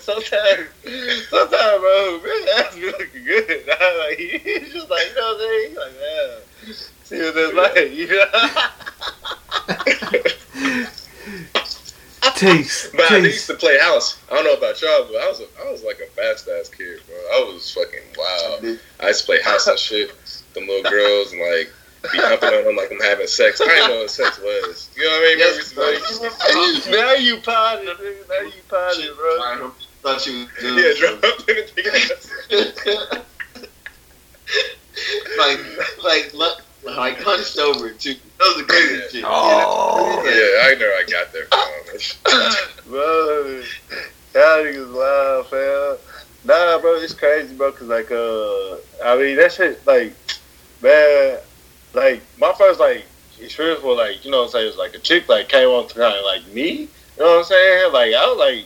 [0.00, 0.68] sometimes,
[1.28, 3.66] sometimes, bro, man, ass be looking good.
[3.68, 6.42] like, he's just like, you know You like, man.
[7.02, 8.68] See what that's like, you know?
[12.36, 12.92] Taste.
[12.92, 14.20] But I used to play house.
[14.30, 16.68] I don't know about y'all, but I was a, I was like a fast ass
[16.68, 17.16] kid, bro.
[17.16, 18.78] I was fucking wild.
[19.00, 20.10] I used to play house and shit.
[20.54, 21.72] Them little girls and like
[22.12, 23.60] be humping on them like I'm having sex.
[23.60, 24.90] I didn't know what sex was.
[24.96, 25.38] You know what I mean?
[25.38, 25.86] Yes, bro?
[25.86, 28.28] We used to, oh, like, now you potted, nigga.
[28.28, 29.30] Now you potted, bro.
[29.40, 29.70] I
[30.02, 33.24] thought you was doing yeah, drop in the
[36.04, 36.34] like, like,
[36.90, 38.14] look, like hunched over too.
[38.38, 39.24] That was the crazy shit.
[39.26, 40.22] Oh.
[40.24, 42.90] Yeah, I know I got there from.
[42.90, 43.62] bro,
[44.34, 45.96] y'all niggas wild, fam.
[46.44, 50.14] Nah, bro, it's crazy, bro, because, like, uh, I mean, that shit, like,
[50.80, 51.38] man,
[51.92, 53.04] like, my first, like,
[53.40, 55.68] experience was, like, you know what I'm saying, it was, like, a chick, like, came
[55.68, 57.92] on to kind of, like, me, you know what I'm saying?
[57.92, 58.64] Like, I was, like,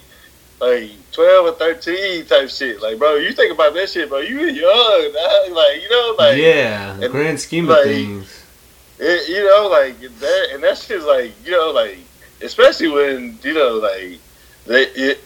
[0.61, 2.81] like, 12 or 13 type shit.
[2.83, 5.53] Like, bro, you think about that shit, bro, you young, dog.
[5.53, 8.45] Like, you know, like, yeah, the and, grand scheme of things.
[8.99, 11.97] it, you know, like that, and that shit's like, you know, like
[12.43, 14.19] especially when you know, like
[14.67, 15.21] they, it,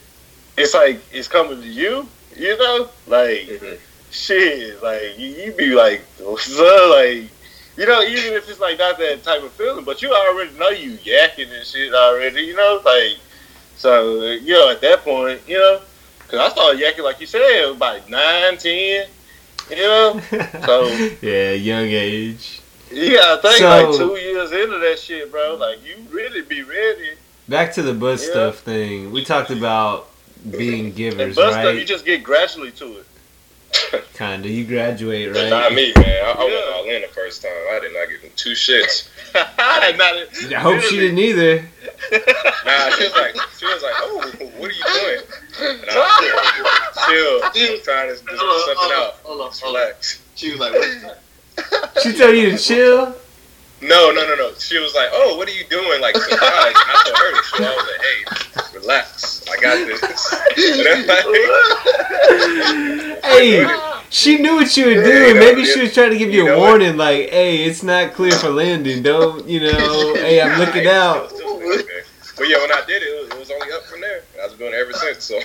[0.56, 2.06] it's like it's coming to you,
[2.36, 3.78] you know, like Mhm.
[4.10, 6.02] shit, like you, you be like,
[6.38, 7.28] so like,
[7.76, 10.68] you know, even if it's like not that type of feeling, but you already know
[10.70, 13.16] you yakking and shit already, you know, like,
[13.76, 15.80] so you know, at that point, you know,
[16.18, 19.06] because I started yakking like you said, about nine, ten,
[19.70, 20.20] you know,
[20.64, 20.86] so.
[21.22, 22.60] yeah, young age.
[22.90, 25.56] Yeah, gotta think So- like two years into that shit, bro.
[25.56, 27.10] Like you really be ready.
[27.48, 28.30] Back to the butt Yeah.
[28.30, 29.10] stuff thing.
[29.10, 30.08] We talked about
[30.50, 34.04] being And givers, bust up, you just get gradually to it.
[34.14, 34.48] Kinda.
[34.48, 35.50] You graduate, right?
[35.50, 35.74] Not right?
[35.74, 36.24] me, man.
[36.24, 36.72] I, I went Yeah.
[36.74, 37.50] all in the first time.
[37.72, 39.08] I did not give them two shits.
[39.34, 41.56] Not it- I hope she didn't either.
[41.56, 45.20] Nah, she was like, she was like, oh, what are you doing?
[45.60, 47.74] And I was like, chill.
[47.76, 49.12] I'm trying to just do something hold on, out.
[49.24, 49.82] hold on, hold on.
[49.82, 50.22] relax.
[50.34, 51.18] She was like, what's that?
[52.02, 53.14] She told you to chill.
[53.80, 54.52] No, no, no, no.
[54.54, 56.40] She was like, "Oh, what are you doing?" Like surprised.
[56.40, 57.66] And I told her chill.
[57.66, 58.24] I was like, "Hey,
[58.78, 59.44] relax.
[59.48, 60.12] I got this." Like,
[63.24, 63.66] Hey,
[64.10, 65.38] she knew what you were doing.
[65.38, 68.50] Maybe she was trying to give you a warning, like, "Hey, it's not clear for
[68.50, 69.02] landing.
[69.02, 70.14] Don't, you know?
[70.14, 71.30] Hey, I'm looking out."
[72.36, 74.22] But yeah, when I did it, it was, only up from there.
[74.42, 75.24] I've been doing it ever since.
[75.24, 75.38] So.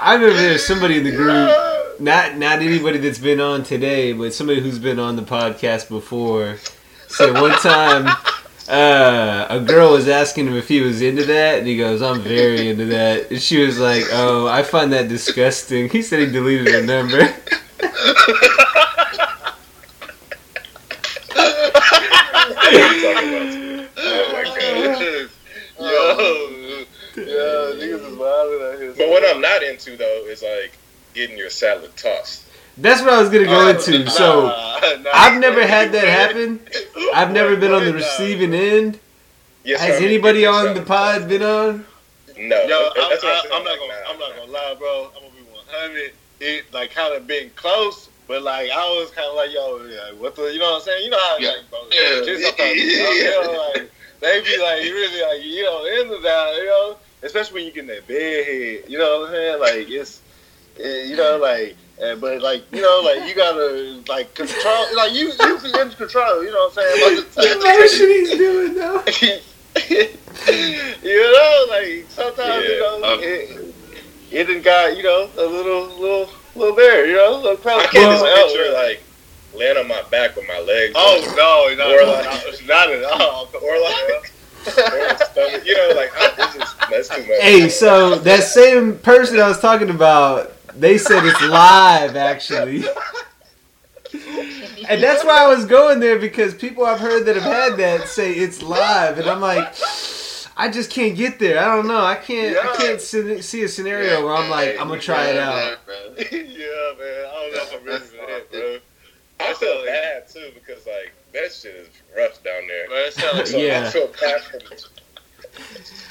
[0.00, 4.32] I remember there's somebody in the group, not not anybody that's been on today, but
[4.34, 6.56] somebody who's been on the podcast before,
[7.08, 8.06] said one time
[8.68, 12.20] uh, a girl was asking him if he was into that, and he goes, "I'm
[12.20, 16.26] very into that." And she was like, "Oh, I find that disgusting." He said he
[16.26, 17.34] deleted her number.
[23.96, 25.30] Oh my god.
[25.80, 26.57] Yo,
[27.26, 28.94] yo, niggas is wild out here.
[28.96, 30.72] But what I'm not into though is like
[31.14, 32.44] getting your salad tossed.
[32.76, 34.08] That's what I was gonna go uh, into.
[34.08, 35.10] So Nah, nah.
[35.12, 36.60] I've never had that happen.
[37.14, 39.00] I've never been on the receiving end.
[39.64, 41.84] Yes, Has sir, anybody on the salad pod been on?
[41.84, 42.38] tossed.
[42.38, 42.62] No.
[42.62, 43.52] Yo, I'm, that's I, saying.
[43.52, 45.10] I'm not gonna, nah, I'm not gonna lie, bro.
[45.16, 46.12] I'm gonna be 100.
[46.40, 50.20] It like kind of been close, but like I was kind of like, yo, like,
[50.22, 51.04] what the, you know what I'm saying?
[51.04, 51.48] You know how Yeah.
[51.48, 52.24] like, bro, Yeah.
[52.24, 53.90] just sometimes, you know, like
[54.20, 57.64] they be like you really like, you know, in the down, you know, especially when
[57.66, 59.60] you get in that bed head, you know what I'm saying?
[59.60, 60.20] Like it's,
[60.80, 61.76] eh, you know, like.
[62.00, 65.90] eh, but like you know, like you gotta like control, like you you be in
[65.90, 66.44] control.
[66.44, 67.24] You know what I'm saying?
[67.34, 69.02] The motion he's doing though.
[71.02, 73.74] you know, like sometimes you know um, it,
[74.30, 77.82] it done got you know a little little little there, you know, a little close.
[77.82, 79.02] I can't just Well, picture like
[79.54, 80.94] laying on my back with my legs.
[80.96, 83.48] Oh no, no, Or like- no, not at all.
[83.62, 84.32] Or like,
[84.66, 85.64] or stomach.
[85.66, 86.12] You know, like
[87.10, 87.40] I, it's just, that's too much.
[87.42, 92.84] Hey, so that same person I was talking about, they said it's live actually.
[94.88, 98.08] And that's why I was going there because people I've heard that have had that
[98.08, 99.74] say it's live, and I'm like,
[100.56, 101.58] I just can't get there.
[101.58, 102.00] I don't know.
[102.00, 102.56] I can't.
[102.56, 105.78] I can't see see a scenario where I'm like, I'm gonna try it out.
[106.18, 106.32] yeah, man.
[106.32, 108.78] I don't know if I'm ready for that, bro.
[109.40, 112.88] I feel bad too because like that shit is rough down there.
[112.88, 113.84] Man, it sound like So Yeah.
[113.86, 114.78] I feel bad for them.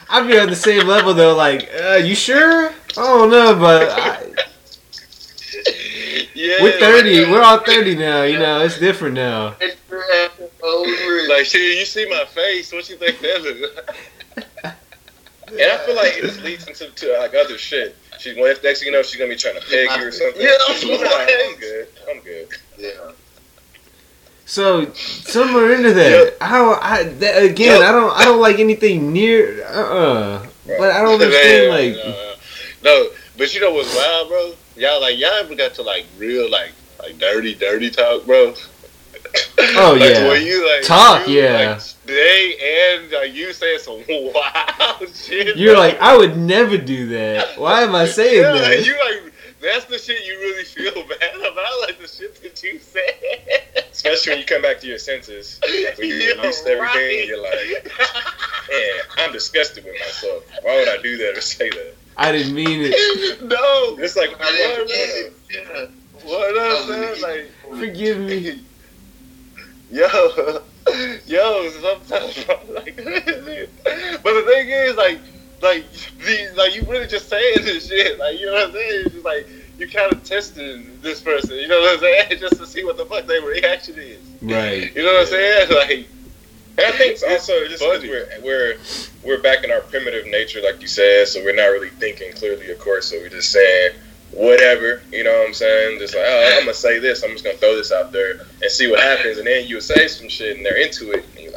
[0.09, 1.35] I'd be on the same level though.
[1.35, 2.69] Like, uh, you sure?
[2.69, 4.23] I don't know, but I,
[6.33, 7.31] yeah, we're 30.
[7.31, 8.23] We're all 30 now.
[8.23, 9.55] You know, it's different now.
[10.63, 12.71] Over Like, shit, you see my face.
[12.71, 13.69] What you think that is?
[15.49, 17.95] And I feel like it just leads into to, like other shit.
[18.19, 20.41] She's well, next thing you know, she's gonna be trying to peg you or something.
[20.41, 20.51] Yeah,
[20.97, 21.49] Nah, right.
[21.53, 21.87] I'm good.
[22.09, 22.49] I'm good.
[22.77, 23.11] yeah.
[24.47, 26.37] So some are into that.
[26.41, 27.83] How I that, again?
[27.83, 28.11] I don't.
[28.17, 29.63] I don't like anything near.
[29.65, 29.77] Uh.
[29.77, 31.69] uh But I don't understand.
[31.69, 32.35] Man, Like, uh,
[32.83, 34.53] no, but you know what's wild, bro?
[34.77, 38.53] y'all like y'all ever got to like real like like dirty dirty talk, bro?
[39.59, 40.33] Oh like, yeah.
[40.35, 41.73] You like Talk, you, yeah.
[41.73, 45.57] Like, they and like you saying some wild shit.
[45.57, 45.81] You're bro.
[45.81, 47.59] like, I would never do that.
[47.59, 48.85] Why am I saying yeah, that?
[48.85, 52.79] you like that's the shit you really feel bad about, like the shit that you
[52.79, 53.83] said.
[54.13, 55.59] Especially when you come back to your senses.
[55.83, 57.27] Like when you Yeah, release everything, right.
[57.27, 57.91] you're like,
[58.69, 60.43] man, I'm disgusted with myself.
[60.63, 61.97] Why would I do that or say that?
[62.17, 63.41] I didn't mean it.
[63.43, 64.89] no, It's like, what,
[65.51, 65.85] yeah.
[66.23, 67.51] what I'm saying, like.
[67.79, 68.63] Forgive me.
[69.89, 70.05] Yo,
[71.25, 73.05] yo, sometimes I'm like, but
[74.33, 75.21] the thing is, like,
[75.61, 75.85] like,
[76.19, 79.05] the, like you really just saying this shit, like, you know what I'm saying?
[79.05, 79.47] It's just like
[79.77, 82.97] you kind of testing this person, you know what I'm saying, just to see what
[82.97, 84.19] the fuck their reaction is.
[84.41, 84.93] Right.
[84.95, 85.67] You know what I'm saying?
[85.75, 86.07] Like,
[86.77, 88.09] And I think it's also just 'cause funny.
[88.09, 88.77] we're, we're
[89.23, 92.69] we're back in our primitive nature, like you said, so we're not really thinking clearly,
[92.71, 93.07] of course.
[93.07, 93.93] So we're just saying
[94.31, 95.97] whatever, you know what I'm saying?
[95.99, 97.23] Just like, oh, I'm gonna say this.
[97.23, 99.37] I'm just gonna throw this out there and see what happens.
[99.39, 101.56] And then you say some shit, and they're into it, and you're like, you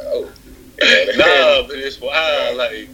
[1.15, 2.57] nah, but it's wild.
[2.57, 2.89] Like,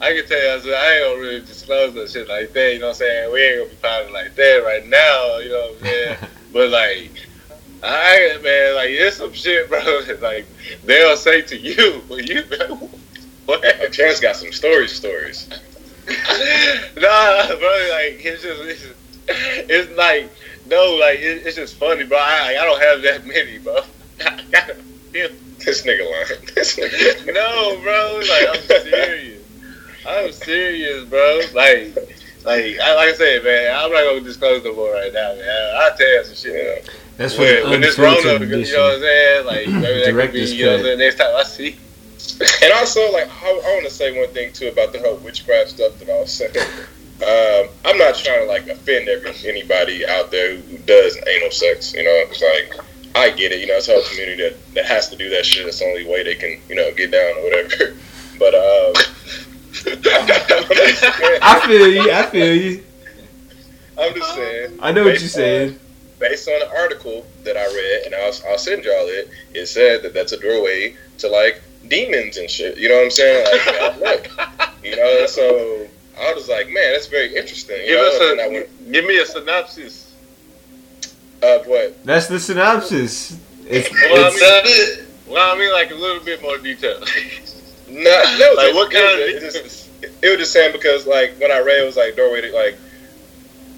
[0.00, 2.74] I can tell you, I, said, I ain't gonna really disclose that shit like that.
[2.74, 3.32] You know what I'm saying?
[3.32, 5.38] We ain't gonna be pounding like that right now.
[5.38, 6.16] You know what I'm saying?
[6.52, 7.10] but like,
[7.82, 9.80] I man, like it's some shit, bro.
[10.20, 10.46] Like
[10.84, 12.42] they'll say to you, but you
[13.46, 13.92] what?
[13.92, 15.48] Chance got some stories, stories.
[16.08, 17.88] nah, bro.
[17.90, 18.94] Like it's just, it's, just-
[19.28, 20.28] it's like
[20.66, 22.18] no, like it, it's just funny, bro.
[22.18, 23.80] I, I don't have that many, bro.
[24.20, 25.30] I gotta feel
[25.64, 26.40] This nigga lying.
[26.54, 27.34] This nigga.
[27.34, 28.20] no, bro.
[28.28, 29.42] Like I'm serious.
[30.06, 31.40] I'm serious, bro.
[31.54, 31.94] Like,
[32.44, 33.74] like, I, like I said, man.
[33.76, 35.74] I'm not gonna disclose no more right now, man.
[35.76, 36.84] I'll tell you some shit.
[36.84, 36.92] Yeah.
[37.18, 39.46] That's for When, the when this Rona, unfiltered you know what I'm saying?
[39.46, 40.98] Like, maybe that could be, you know what I'm saying?
[40.98, 41.76] Next time I see.
[42.62, 45.70] And also, like, I, I want to say one thing too about the whole witchcraft
[45.70, 46.56] stuff that I was saying.
[47.20, 51.92] Um, I'm not trying to like offend every anybody out there who does anal sex.
[51.92, 52.80] You know, it's like
[53.14, 53.60] I get it.
[53.60, 55.66] You know, it's a whole community that, that has to do that shit.
[55.66, 57.96] It's the only way they can, you know, get down or whatever.
[58.40, 58.94] But um,
[61.42, 62.10] I feel you.
[62.10, 62.84] I feel you.
[63.98, 64.78] I'm just saying.
[64.80, 65.78] I know what you're on-
[66.18, 70.02] based on an article that I read, and I'll, I'll send y'all it, it said
[70.02, 72.78] that that's a doorway to like demons and shit.
[72.78, 73.46] You know what I'm saying?
[73.46, 73.64] Like,
[74.36, 74.70] bad luck.
[74.84, 75.86] You know, so
[76.18, 77.76] I was like, man, that's very interesting.
[77.80, 80.09] You Give know, us and I a, went, give me a synopsis.
[81.42, 82.04] Of what?
[82.04, 83.38] That's the synopsis.
[83.66, 87.00] It's, Well, I it's mean, well, I mean, like a little bit more detail.
[87.88, 87.98] No,
[88.38, 89.88] no, Like, it- what kind was- of- It, just,
[90.22, 92.76] it was just saying because like when I read, it was like doorway to like.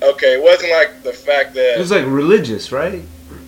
[0.03, 3.03] Okay, it wasn't like the fact that it was like religious, right?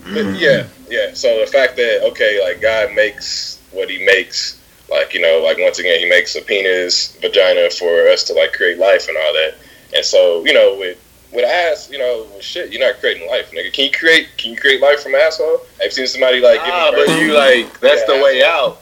[0.07, 1.13] Yeah, yeah.
[1.13, 4.59] So the fact that okay, like God makes what He makes,
[4.89, 8.53] like you know, like once again, He makes a penis, vagina for us to like
[8.53, 9.55] create life and all that.
[9.95, 10.97] And so you know, with
[11.35, 13.71] with ass, you know, well, shit, you're not creating life, nigga.
[13.73, 14.29] Can you create?
[14.37, 15.61] Can you create life from asshole?
[15.83, 16.63] I've seen somebody like?
[16.63, 18.81] give ah, birth- but you like that's Yeah, the way out.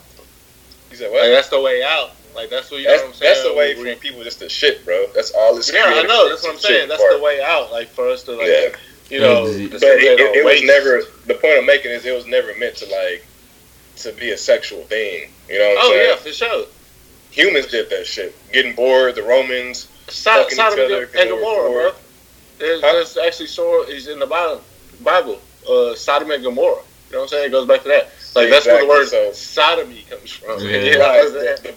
[0.92, 1.28] You said Like what?
[1.30, 2.12] that's the way out.
[2.36, 3.34] Like that's what you know That's, what I'm saying.
[3.34, 5.08] that's the way We- for people just to shit, bro.
[5.16, 5.72] That's all this.
[5.74, 6.30] Yeah, I know.
[6.30, 6.88] That's what I'm saying.
[6.90, 7.18] That's part.
[7.18, 7.72] the way out.
[7.72, 8.70] Like for us to like, Yeah.
[9.10, 9.72] you know, Exit.
[9.72, 11.02] to But it, it, it was never.
[11.28, 13.26] The point I'm making is it was never meant to like
[13.98, 15.30] to be a sexual thing.
[15.50, 16.10] You know what I'm Oh saying?
[16.10, 16.66] yeah, for sure.
[17.32, 18.36] Humans did that shit.
[18.52, 19.16] Getting bored.
[19.16, 19.88] The Romans.
[20.10, 21.92] Sodom, Fucking Sodom each other and 'cause they were Gomorrah, bro.
[22.64, 22.82] Bored.
[22.82, 22.94] There's, Huh?
[22.94, 24.62] there's actually sure is in the Bible.
[25.02, 25.40] Bible,
[25.70, 26.82] uh, Sodom and Gomorrah.
[27.10, 27.48] You know what I'm saying?
[27.48, 28.10] It goes back to that.
[28.36, 30.60] Like that's where the word Exactly, so- sodomy comes from.
[30.60, 30.78] Yeah.
[30.84, 31.34] You know what I'm?
[31.34, 31.74] The-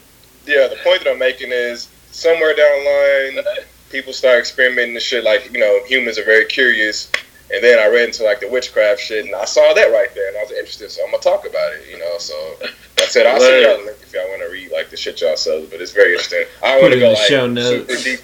[0.46, 3.56] yeah, the point that I'm making is somewhere down the line,
[3.90, 5.24] people start experimenting and shit.
[5.24, 7.10] Like you know, humans are very curious.
[7.52, 10.28] And then I read into like the witchcraft shit, and I saw that right there,
[10.28, 10.90] and I was interested.
[10.90, 12.16] So I'm gonna talk about it, you know.
[12.18, 14.90] So like I said I'll send y'all a link if y'all want to read like
[14.90, 16.44] the shit y'all said, but it's very interesting.
[16.62, 18.04] I Put want it to go like show super notes.
[18.04, 18.20] deep.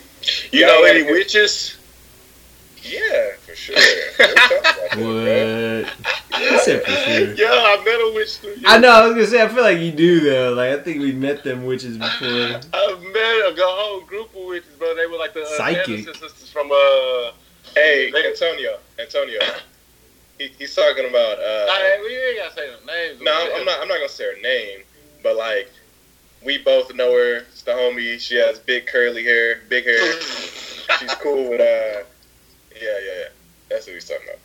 [0.53, 1.77] You Yeah, know I any like witches?
[2.83, 3.77] Yeah, for sure.
[4.19, 4.63] We'll talk about
[4.95, 5.85] that.
[5.87, 6.13] What?
[6.35, 7.35] I said for sure.
[7.37, 8.63] Yeah, I met a witch through you.
[8.67, 8.91] I know.
[8.91, 9.43] I was gonna say.
[9.43, 10.53] I feel like you do though.
[10.55, 12.29] Like I think we met them witches before.
[12.75, 14.95] I've met a go- whole group of witches, bro.
[14.97, 15.89] They were like the uh, Psychic.
[15.89, 17.33] Anderson sisters from uh.
[17.75, 19.41] Hey, Antonio, Antonio.
[20.39, 21.39] He, he's talking about.
[21.39, 23.21] Uh, Nah, we ain't gotta say the names.
[23.23, 23.81] no, I'm, I'm not.
[23.83, 24.81] I'm not gonna say her name,
[25.23, 25.71] but like,
[26.45, 27.37] we both know her.
[27.53, 28.19] It's the homie.
[28.21, 30.21] She has big curly hair, big hair.
[30.21, 31.61] She's cool with.
[31.61, 32.05] uh
[32.83, 33.29] Yeah, yeah, yeah.
[33.71, 34.39] That's what he's talking about.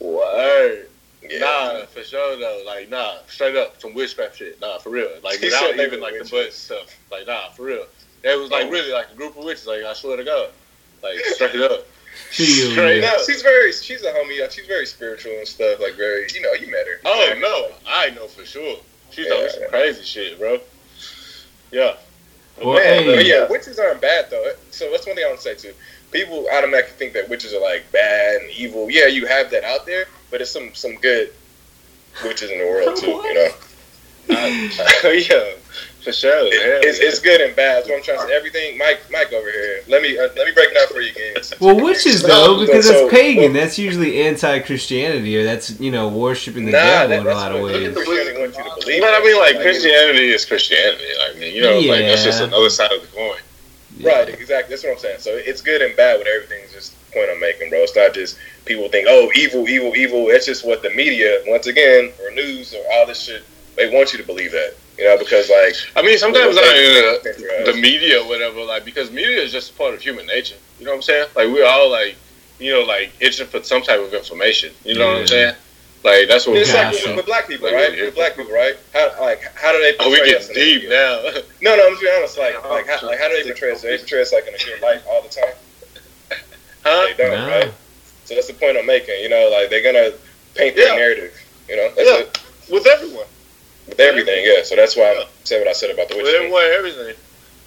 [0.00, 0.88] Word.
[1.28, 1.38] Yeah.
[1.40, 2.62] Nah, for sure though.
[2.64, 4.60] Like, nah, straight up, some witchcraft shit.
[4.60, 5.08] Nah, for real.
[5.22, 6.30] Like, He without said they even were like the witches.
[6.30, 6.98] butt stuff.
[7.10, 7.84] Like, nah, for real.
[8.22, 8.70] It was like Oh.
[8.70, 9.66] really like a group of witches.
[9.66, 10.50] Like, I swear to God.
[11.02, 11.84] Like, straight up.
[12.30, 13.10] Feel Straight ya.
[13.10, 13.20] up.
[13.26, 13.72] She's very.
[13.72, 14.50] She's a homie.
[14.50, 15.78] She's very spiritual and stuff.
[15.80, 16.26] Like very.
[16.34, 17.00] You know, you met her.
[17.04, 18.78] Oh no, I know for sure.
[19.10, 19.68] She's Yeah, told me some yeah.
[19.68, 20.58] crazy shit, bro.
[21.70, 21.94] Yeah.
[22.62, 23.16] Well, Man, hey.
[23.16, 24.52] But yeah, witches aren't bad though.
[24.70, 25.74] So that's one thing I want to say too.
[26.10, 28.90] People automatically think that witches are like bad and evil.
[28.90, 31.32] Yeah, you have that out there, but it's some some good
[32.24, 33.06] witches in the world too.
[33.10, 33.48] You know,
[34.28, 34.68] yeah,
[36.02, 36.38] for sure.
[36.46, 36.88] It- yeah.
[36.88, 37.78] it's, it's good and bad.
[37.78, 38.34] That's what I'm trying to say.
[38.36, 39.80] Everything, Mike, Mike over here.
[39.88, 41.36] Let me uh, let me break it down for you again.
[41.60, 43.52] Well, witches though, because so- that's pagan.
[43.52, 47.36] That's usually anti-Christianity, or that's you know worshiping the Nah, devil that, in a that's
[47.36, 47.94] lot of what ways.
[47.94, 49.00] Christianity wants you to believe.
[49.02, 51.04] But I mean, like Like, Christianity is Christianity.
[51.26, 53.38] Like, I mean, you know, like that's just another side of the coin.
[54.02, 54.74] Right, exactly.
[54.74, 55.20] That's what I'm saying.
[55.20, 56.60] So it's good and bad with everything.
[56.64, 57.78] It's just the point I'm making, bro.
[57.80, 60.28] It's not just people think, oh, evil, evil, evil.
[60.28, 63.42] It's just what the media, once again, or news or all this shit,
[63.76, 64.74] they want you to believe that.
[64.98, 68.26] You know, because like I mean, sometimes Well, not they- even uh, the media or
[68.28, 70.56] whatever, like because media is just a part of human nature.
[70.80, 71.28] You know what I'm saying?
[71.36, 72.16] Like we're all like,
[72.58, 74.72] you know, like itching for some type of information.
[74.84, 75.54] You know what I'm saying?
[76.04, 77.08] Like that's what it's we're like Gotcha.
[77.08, 77.96] with, with black people, Like, right?
[77.98, 78.04] yeah.
[78.06, 78.76] With black people, right?
[78.94, 80.90] How like how do they Oh, we get us the deep media?
[80.90, 81.40] now.
[81.60, 82.38] No, no, I'm just being honest.
[82.38, 83.82] Like, oh, like, how, like, how do they portray us?
[83.82, 85.54] They portray us like in a good light all the time.
[86.84, 87.06] huh?
[87.16, 87.46] They don't, Nah.
[87.48, 87.72] right?
[88.24, 89.20] So that's the point I'm making.
[89.20, 90.12] You know, like they're gonna
[90.54, 90.84] paint Yeah.
[90.84, 91.34] their narrative.
[91.68, 92.18] You know, that's Yeah.
[92.20, 92.38] it.
[92.70, 93.26] With everyone.
[93.88, 94.62] With everything, yeah.
[94.62, 96.32] So that's why I said what I said about the With witch.
[96.34, 96.44] thing.
[96.44, 97.14] everyone, everything.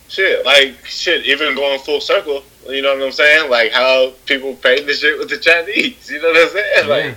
[0.07, 1.25] Shit, like shit.
[1.25, 2.43] Even going full circle.
[2.67, 3.49] You know what I'm saying?
[3.49, 6.09] Like how people paint the shit with the Chinese.
[6.11, 6.87] You know what I'm saying?
[6.87, 7.15] Like.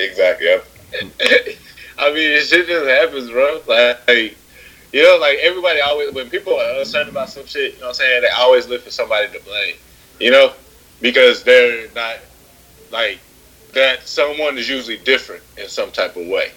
[0.00, 0.46] Exactly.
[0.46, 0.66] Yep.
[1.98, 3.60] I mean, it shit just happens, bro.
[3.66, 4.36] Like,
[4.92, 7.90] you know, like everybody always, when people are upset about some shit, you know what
[7.90, 8.22] I'm saying?
[8.22, 9.76] They always look for somebody to blame,
[10.18, 10.52] you know,
[11.00, 12.16] because they're not
[12.90, 13.20] like
[13.72, 14.06] that.
[14.08, 16.52] Someone is usually different in some type of way.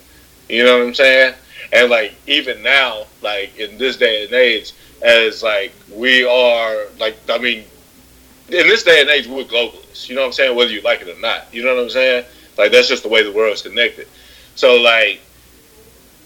[0.49, 1.35] You know what I'm saying?
[1.71, 7.17] And like even now, like in this day and age, as like we are, like
[7.29, 7.65] I mean,
[8.49, 10.09] in this day and age, we're globalists.
[10.09, 10.55] You know what I'm saying?
[10.55, 11.53] Whether you like it or not.
[11.53, 12.25] You know what I'm saying?
[12.57, 14.07] Like that's just the way the world is connected.
[14.55, 15.19] So like,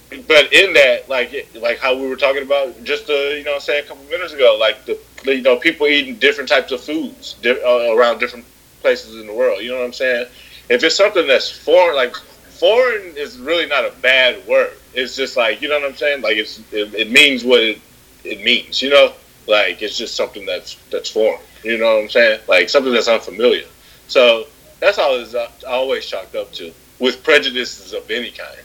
[0.09, 3.59] but in that, like, like how we were talking about just uh, you know, I'm
[3.59, 7.33] saying a couple minutes ago, like the you know people eating different types of foods
[7.41, 8.45] di- uh, around different
[8.81, 9.61] places in the world.
[9.61, 10.27] You know what I'm saying?
[10.69, 14.73] If it's something that's foreign, like foreign is really not a bad word.
[14.93, 16.21] It's just like you know what I'm saying.
[16.21, 17.81] Like it's it, it means what it
[18.23, 18.81] it means.
[18.81, 19.13] You know,
[19.47, 21.41] like it's just something that's that's foreign.
[21.63, 22.41] You know what I'm saying?
[22.47, 23.65] Like something that's unfamiliar.
[24.07, 24.47] So
[24.79, 28.57] that's all it's uh, always chalked up to with prejudices of any kind.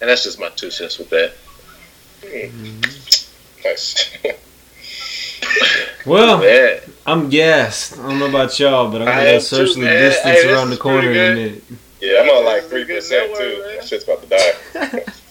[0.00, 1.32] And that's just my two cents with that.
[3.64, 4.16] Nice.
[6.06, 7.98] Well, Man, I'm gassed.
[7.98, 10.00] I don't know about y'all, but I'm gonna go am too, socially man.
[10.00, 11.64] distance Hey, around the corner in a minute.
[12.00, 13.62] yeah, I'm on like three percent too.
[13.66, 13.76] man.
[13.76, 15.04] That shit's about to die.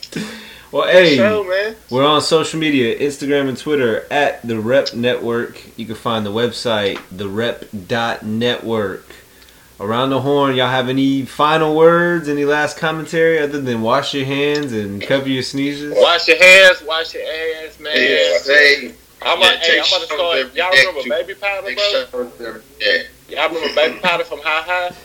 [0.75, 1.77] Well, hey, show, man.
[1.89, 5.63] we're on social media, Instagram and Twitter at the Rep Network.
[5.77, 9.05] You can find the website, therep.network.
[9.79, 14.25] Around the horn, y'all have any final words, any last commentary other than wash your
[14.25, 15.93] hands and cover your sneezes?
[15.95, 17.95] Wash your hands, wash your ass, man.
[17.95, 18.37] Yeah.
[18.39, 18.87] Say,
[19.21, 20.55] I'm, Yeah, about, hey, I'm about to start.
[20.55, 21.73] Y'all remember baby powder, bro?
[21.73, 23.05] showers every day.
[23.29, 24.95] Y'all remember baby powder from High High?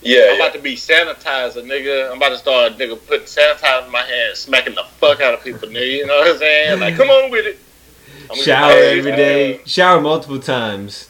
[0.00, 0.34] Yeah, I'm yeah.
[0.34, 2.10] about to be sanitizer, nigga.
[2.10, 5.42] I'm about to start, nigga, putting sanitizer in my hand, smacking the fuck out of
[5.42, 5.96] people, nigga.
[5.98, 6.80] You know what I'm saying?
[6.80, 7.58] Like, come on with it.
[8.30, 9.60] I'm Shower get my every ass, day.
[9.64, 11.08] Shower multiple times.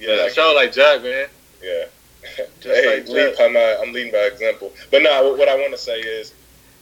[0.00, 1.28] Yeah, Yeah, show like Jack, man.
[1.62, 1.84] yeah.
[2.62, 3.40] Hey, like lead, that.
[3.40, 4.72] I'm, I'm leading by example.
[4.90, 6.34] But no, what, what I want to say is,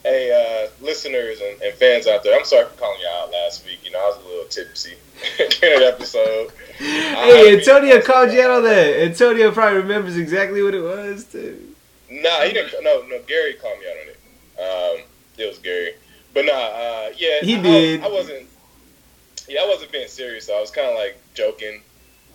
[0.03, 3.65] hey, uh, listeners and, and fans out there, I'm sorry for calling you out last
[3.65, 3.81] week.
[3.85, 4.95] You know, I was a little tipsy
[5.61, 6.53] during the episode.
[7.27, 9.03] Hey, Antonio called you out on that.
[9.03, 11.75] Antonio probably remembers exactly what it was, too.
[12.11, 12.73] Nah, he didn't.
[12.85, 15.01] No, no, Gary called me out on it.
[15.01, 15.07] Um,
[15.39, 15.95] it was Gary.
[16.35, 18.03] But nah, uh, yeah, He I, did.
[18.03, 18.47] I, wasn't.
[19.49, 20.49] Yeah, I wasn't being serious.
[20.51, 21.83] I was kind of like joking,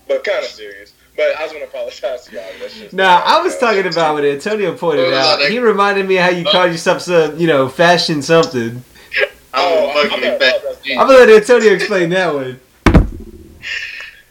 [0.07, 0.93] but kind of serious.
[1.15, 2.43] But I was gonna apologize to y'all.
[2.59, 5.39] That's just Nah, I was talking about what Antonio pointed Oh, out.
[5.39, 8.83] like- He reminded me how you called yourself some, you know, fashion something.
[9.19, 12.59] I Oh, I'm fucking gonna I'm gonna let Antonio explain that one.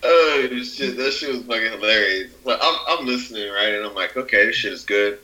[0.02, 2.32] Oh shit, that shit was fucking hilarious.
[2.44, 3.74] But I'm I'm listening, right?
[3.74, 5.18] And I'm like, okay, this shit is good.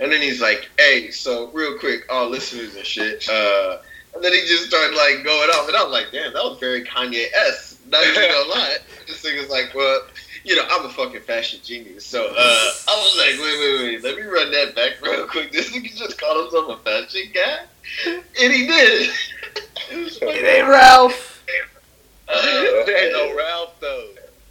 [0.00, 3.28] And then he's like, hey, so real quick, all listeners and shit.
[3.28, 3.78] Uh,
[4.14, 6.58] and then he just started like going off, and I was like, damn, that was
[6.58, 7.78] very Kanye s.
[7.90, 8.76] Not even gonna lie.
[9.06, 10.00] This nigga's like, well,
[10.44, 12.06] you know, I'm a fucking fashion genius.
[12.06, 15.52] So uh, I was like, wait, wait, wait, let me run that back real quick.
[15.52, 17.58] This nigga just called himself a fashion guy,
[18.40, 19.10] and he did.
[19.92, 21.37] it was It ain't Ralph.
[22.28, 24.08] Uh, ain't no Ralph though.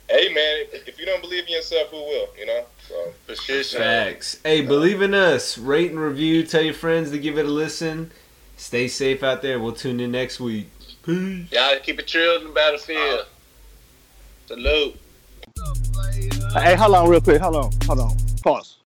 [0.10, 2.28] Hey man, if, if you don't believe in yourself, who will?
[2.40, 2.66] You know.
[2.88, 3.64] So For sure.
[3.64, 3.82] sure.
[3.82, 4.40] Facts.
[4.44, 5.58] Hey, believe in us.
[5.58, 6.44] Rate and review.
[6.44, 8.12] Tell your friends to give it a listen.
[8.56, 9.60] Stay safe out there.
[9.60, 10.70] We'll tune in next week.
[11.04, 11.52] Peace.
[11.52, 13.26] Y'all keep it chilled in the battlefield.
[14.48, 15.00] Salute.
[16.54, 17.42] Hey, hold on real quick.
[17.42, 17.72] Hold on.
[17.86, 18.18] Hold on.
[18.42, 18.77] Pause.